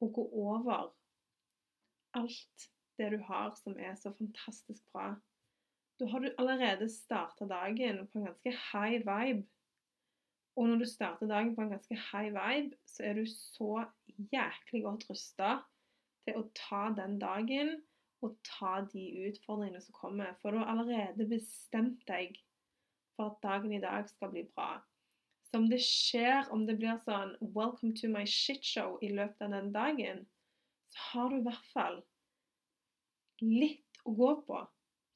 og 0.00 0.12
gå 0.16 0.22
over 0.32 0.94
alt 2.16 2.68
det 2.96 3.10
du 3.12 3.18
har 3.28 3.52
som 3.58 3.76
er 3.76 3.96
så 4.00 4.12
fantastisk 4.16 4.84
bra. 4.92 5.16
da 5.98 6.06
har 6.12 6.20
du 6.20 6.28
allerede 6.38 6.88
starta 6.92 7.46
dagen 7.48 8.06
på 8.06 8.18
en 8.18 8.24
ganske 8.24 8.52
high 8.72 9.00
vibe. 9.04 9.46
Og 10.56 10.68
når 10.68 10.76
du 10.76 10.84
starter 10.84 11.26
dagen 11.26 11.54
på 11.56 11.62
en 11.62 11.70
ganske 11.70 11.96
high 11.96 12.32
vibe, 12.32 12.76
så 12.86 13.02
er 13.02 13.14
du 13.14 13.26
så 13.26 13.84
jæklig 14.32 14.82
godt 14.84 15.10
rusta 15.10 15.58
til 16.24 16.36
å 16.40 16.48
ta 16.56 16.88
den 16.96 17.18
dagen 17.20 17.82
og 18.24 18.36
ta 18.46 18.80
de 18.92 19.04
utfordringene 19.28 19.82
som 19.84 19.96
kommer. 19.96 20.34
For 20.40 20.52
du 20.52 20.60
har 20.60 20.72
allerede 20.72 21.28
bestemt 21.30 22.02
deg 22.08 22.36
for 23.16 23.32
at 23.32 23.42
dagen 23.44 23.72
i 23.76 23.82
dag 23.82 24.08
skal 24.10 24.32
bli 24.32 24.44
bra. 24.54 24.76
Så 25.46 25.60
om 25.60 25.68
det 25.70 25.80
skjer, 25.84 26.48
om 26.52 26.66
det 26.66 26.76
blir 26.80 26.98
sånn 27.04 27.36
'Welcome 27.40 27.94
to 28.00 28.08
my 28.12 28.24
shit 28.26 28.64
show' 28.64 28.98
i 29.02 29.12
løpet 29.14 29.42
av 29.46 29.50
den 29.54 29.72
dagen, 29.72 30.26
så 30.90 30.98
har 31.10 31.28
du 31.30 31.36
i 31.36 31.46
hvert 31.46 31.70
fall 31.72 32.02
litt 33.42 34.00
å 34.04 34.14
gå 34.16 34.32
på. 34.48 34.62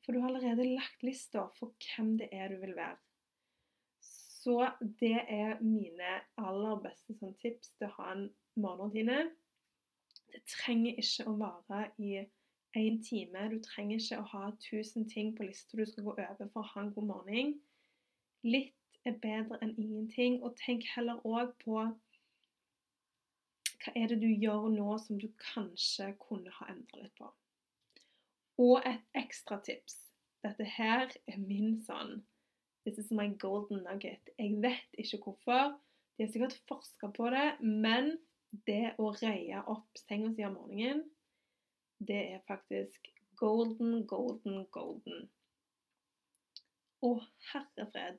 For 0.04 0.12
du 0.12 0.20
har 0.20 0.30
allerede 0.30 0.68
lagt 0.74 1.02
lista 1.02 1.48
for 1.58 1.74
hvem 1.84 2.16
det 2.18 2.28
er 2.32 2.48
du 2.48 2.60
vil 2.62 2.76
være. 2.76 2.98
Så 4.40 4.56
det 4.80 5.18
er 5.28 5.60
mine 5.60 6.12
aller 6.40 6.76
beste 6.80 7.14
sånn, 7.18 7.34
tips 7.42 7.74
til 7.76 7.90
å 7.90 7.96
ha 7.98 8.12
en 8.14 8.28
morgenrutine. 8.56 9.34
Det 10.30 10.40
trenger 10.48 11.00
ikke 11.02 11.26
å 11.28 11.36
vare 11.36 11.82
i 11.98 12.22
én 12.76 13.00
time. 13.02 13.48
Du 13.50 13.58
trenger 13.64 13.98
ikke 13.98 14.20
å 14.20 14.28
ha 14.32 14.44
1000 14.50 15.08
ting 15.10 15.32
på 15.36 15.46
lista 15.48 15.76
du 15.76 15.86
skal 15.86 16.06
gå 16.06 16.14
over 16.14 16.50
for 16.52 16.62
å 16.62 16.70
ha 16.74 16.84
en 16.84 16.92
god 16.94 17.08
morgen. 17.08 17.56
Litt 18.46 18.76
er 19.08 19.18
bedre 19.22 19.58
enn 19.64 19.74
ingenting. 19.78 20.40
Og 20.44 20.56
tenk 20.60 20.86
heller 20.94 21.20
òg 21.26 21.54
på 21.64 21.80
hva 23.80 23.92
er 23.96 24.10
det 24.12 24.20
du 24.20 24.28
gjør 24.28 24.68
nå 24.74 24.96
som 25.00 25.18
du 25.20 25.28
kanskje 25.40 26.12
kunne 26.20 26.52
ha 26.58 26.68
endra 26.72 27.02
litt 27.02 27.14
på. 27.18 27.30
Og 28.60 28.80
et 28.84 29.04
ekstra 29.16 29.60
tips. 29.64 29.96
Dette 30.44 30.64
her 30.76 31.08
er 31.28 31.38
min 31.40 31.80
sånn 31.84 32.20
This 32.86 32.96
is 32.96 33.10
my 33.12 33.26
golden 33.36 33.82
nugget. 33.84 34.30
Jeg 34.38 34.56
vet 34.62 34.94
ikke 34.96 35.18
hvorfor. 35.24 35.74
De 36.16 36.24
har 36.24 36.30
sikkert 36.32 36.56
forska 36.68 37.10
på 37.12 37.28
det, 37.32 37.60
men 37.60 38.14
det 38.66 38.94
å 38.98 39.10
reie 39.20 39.60
opp 39.68 40.00
senga 40.00 40.32
si 40.34 40.44
om 40.46 40.56
morgenen, 40.56 41.02
det 42.08 42.20
er 42.32 42.40
faktisk 42.48 43.10
golden, 43.40 44.06
golden, 44.06 44.64
golden. 44.72 45.28
Å, 47.00 47.14
herre 47.52 47.86
fred. 47.92 48.18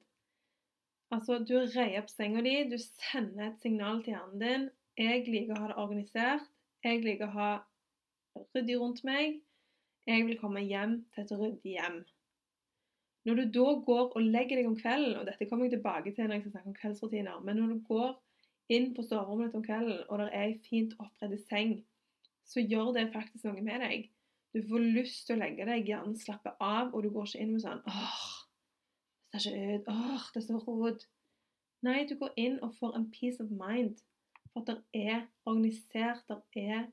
Altså, 1.11 1.41
du 1.43 1.57
reier 1.59 1.99
opp 2.01 2.09
senga 2.09 2.41
di, 2.45 2.55
du 2.71 2.77
sender 2.79 3.49
et 3.49 3.59
signal 3.63 4.01
til 4.03 4.15
hjernen 4.15 4.41
din. 4.41 4.69
'Jeg 4.97 5.25
liker 5.27 5.55
å 5.55 5.61
ha 5.61 5.67
det 5.71 5.81
organisert. 5.81 6.47
Jeg 6.83 7.03
liker 7.03 7.29
å 7.29 7.35
ha 7.35 7.51
ryddig 8.55 8.77
rundt 8.79 9.03
meg. 9.07 9.39
Jeg 10.07 10.25
vil 10.27 10.39
komme 10.39 10.63
hjem 10.65 10.97
til 11.13 11.23
et 11.23 11.37
ryddig 11.43 11.75
hjem.' 11.77 12.01
Når 13.25 13.37
du 13.37 13.43
da 13.59 13.67
går 13.85 14.15
og 14.17 14.29
legger 14.33 14.57
deg 14.57 14.67
om 14.67 14.77
kvelden, 14.79 15.17
og 15.19 15.27
dette 15.29 15.45
kommer 15.49 15.67
jeg 15.67 15.75
tilbake 15.75 16.13
til 16.15 16.25
når 16.25 16.39
jeg 16.39 16.43
skal 16.43 16.53
snakke 16.55 16.71
om 16.71 16.77
kveldsrutiner, 16.79 17.43
men 17.45 17.59
når 17.59 17.73
du 17.73 17.83
går 17.85 18.15
inn 18.73 18.87
på 18.95 19.05
soverommet 19.05 19.51
ditt 19.51 19.59
om 19.59 19.65
kvelden, 19.67 19.99
og 20.07 20.21
det 20.21 20.27
er 20.31 20.47
ei 20.47 20.55
fint 20.65 20.95
oppredd 20.97 21.35
seng, 21.43 21.75
så 22.51 22.63
gjør 22.63 22.91
det 22.97 23.11
faktisk 23.13 23.47
noe 23.47 23.63
med 23.63 23.83
deg. 23.85 24.09
Du 24.51 24.59
får 24.67 24.83
lyst 24.97 25.27
til 25.27 25.37
å 25.37 25.41
legge 25.45 25.65
deg, 25.67 25.87
hjernen 25.87 26.17
slapper 26.19 26.57
av, 26.59 26.91
og 26.91 27.05
du 27.05 27.09
går 27.13 27.29
ikke 27.29 27.43
inn 27.43 27.53
med 27.55 27.63
sånn 27.63 27.83
åh, 27.87 28.23
det 29.31 29.39
ser 29.39 29.55
ikke 29.55 29.77
ut. 29.79 29.91
Åh, 29.93 30.25
det 30.33 30.41
er 30.41 30.47
så 30.47 30.59
rot. 30.65 31.05
Nei, 31.87 32.01
du 32.09 32.17
går 32.19 32.33
inn 32.37 32.57
og 32.61 32.75
får 32.77 32.97
en 32.97 33.07
peace 33.13 33.39
of 33.43 33.53
mind. 33.55 34.01
For 34.51 34.65
at 34.65 34.73
det 34.73 35.05
er 35.07 35.21
organisert, 35.47 36.27
det 36.27 36.65
er 36.67 36.89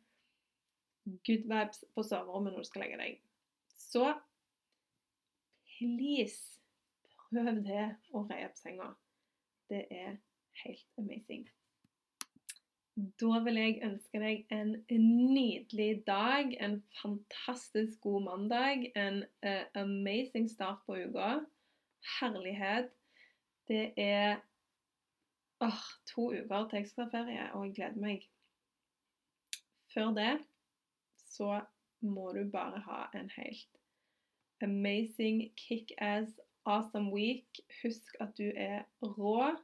good 1.27 1.49
vibes 1.51 1.83
på 1.95 2.05
soverommet 2.07 2.55
når 2.55 2.63
du 2.63 2.69
skal 2.71 2.85
legge 2.85 3.01
deg. 3.03 3.19
Så 3.75 4.07
please, 5.75 6.61
prøv 7.19 7.63
det 7.67 7.85
å 8.15 8.23
reie 8.31 8.47
opp 8.47 8.59
senga. 8.61 8.93
Det 9.69 9.85
er 9.91 10.19
helt 10.63 11.01
amazing. 11.01 11.49
Da 12.99 13.39
vil 13.45 13.55
jeg 13.55 13.79
ønske 13.87 14.19
deg 14.19 14.49
en 14.51 14.73
nydelig 14.91 16.03
dag, 16.07 16.51
en 16.59 16.81
fantastisk 16.99 18.01
god 18.03 18.25
mandag, 18.25 18.89
en 18.99 19.21
uh, 19.47 19.65
amazing 19.79 20.49
start 20.51 20.81
på 20.87 20.97
uka 21.07 21.37
herlighet. 22.19 22.91
Det 23.69 23.93
er 23.97 24.41
åh, 25.63 25.85
to 26.11 26.33
uker 26.33 26.67
til 26.69 26.81
jeg 26.81 26.89
skal 26.89 27.05
ha 27.05 27.13
ferie, 27.13 27.45
og 27.55 27.67
jeg 27.67 27.75
gleder 27.77 28.03
meg. 28.03 28.27
Før 29.95 30.11
det 30.17 30.33
så 31.29 31.61
må 32.01 32.33
du 32.35 32.51
bare 32.51 32.81
ha 32.83 33.05
en 33.15 33.31
helt 33.37 33.79
amazing, 34.63 35.53
kick-ass, 35.55 36.35
awesome 36.67 37.13
week. 37.15 37.63
Husk 37.83 38.19
at 38.21 38.35
du 38.39 38.51
er 38.57 38.83
rå. 39.03 39.55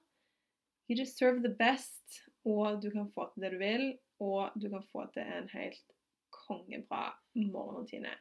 You 0.88 0.96
deserve 0.96 1.42
the 1.42 1.56
best, 1.58 2.28
og 2.44 2.82
du 2.82 2.90
kan 2.92 3.10
få 3.14 3.28
til 3.32 3.44
det 3.44 3.52
du 3.54 3.58
vil. 3.62 3.86
Og 4.22 4.54
du 4.54 4.68
kan 4.70 4.84
få 4.92 5.06
til 5.14 5.22
en 5.22 5.48
helt 5.52 5.94
kongebra 6.30 7.06
morgenrutine. 7.34 8.12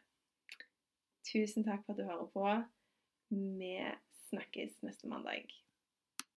Tusen 1.27 1.65
takk 1.65 1.85
for 1.85 1.93
at 1.93 1.99
du 2.01 2.07
hører 2.07 2.29
på. 2.33 2.47
Vi 3.59 3.75
snakkes 4.29 4.79
neste 4.85 5.09
mandag. 5.09 5.47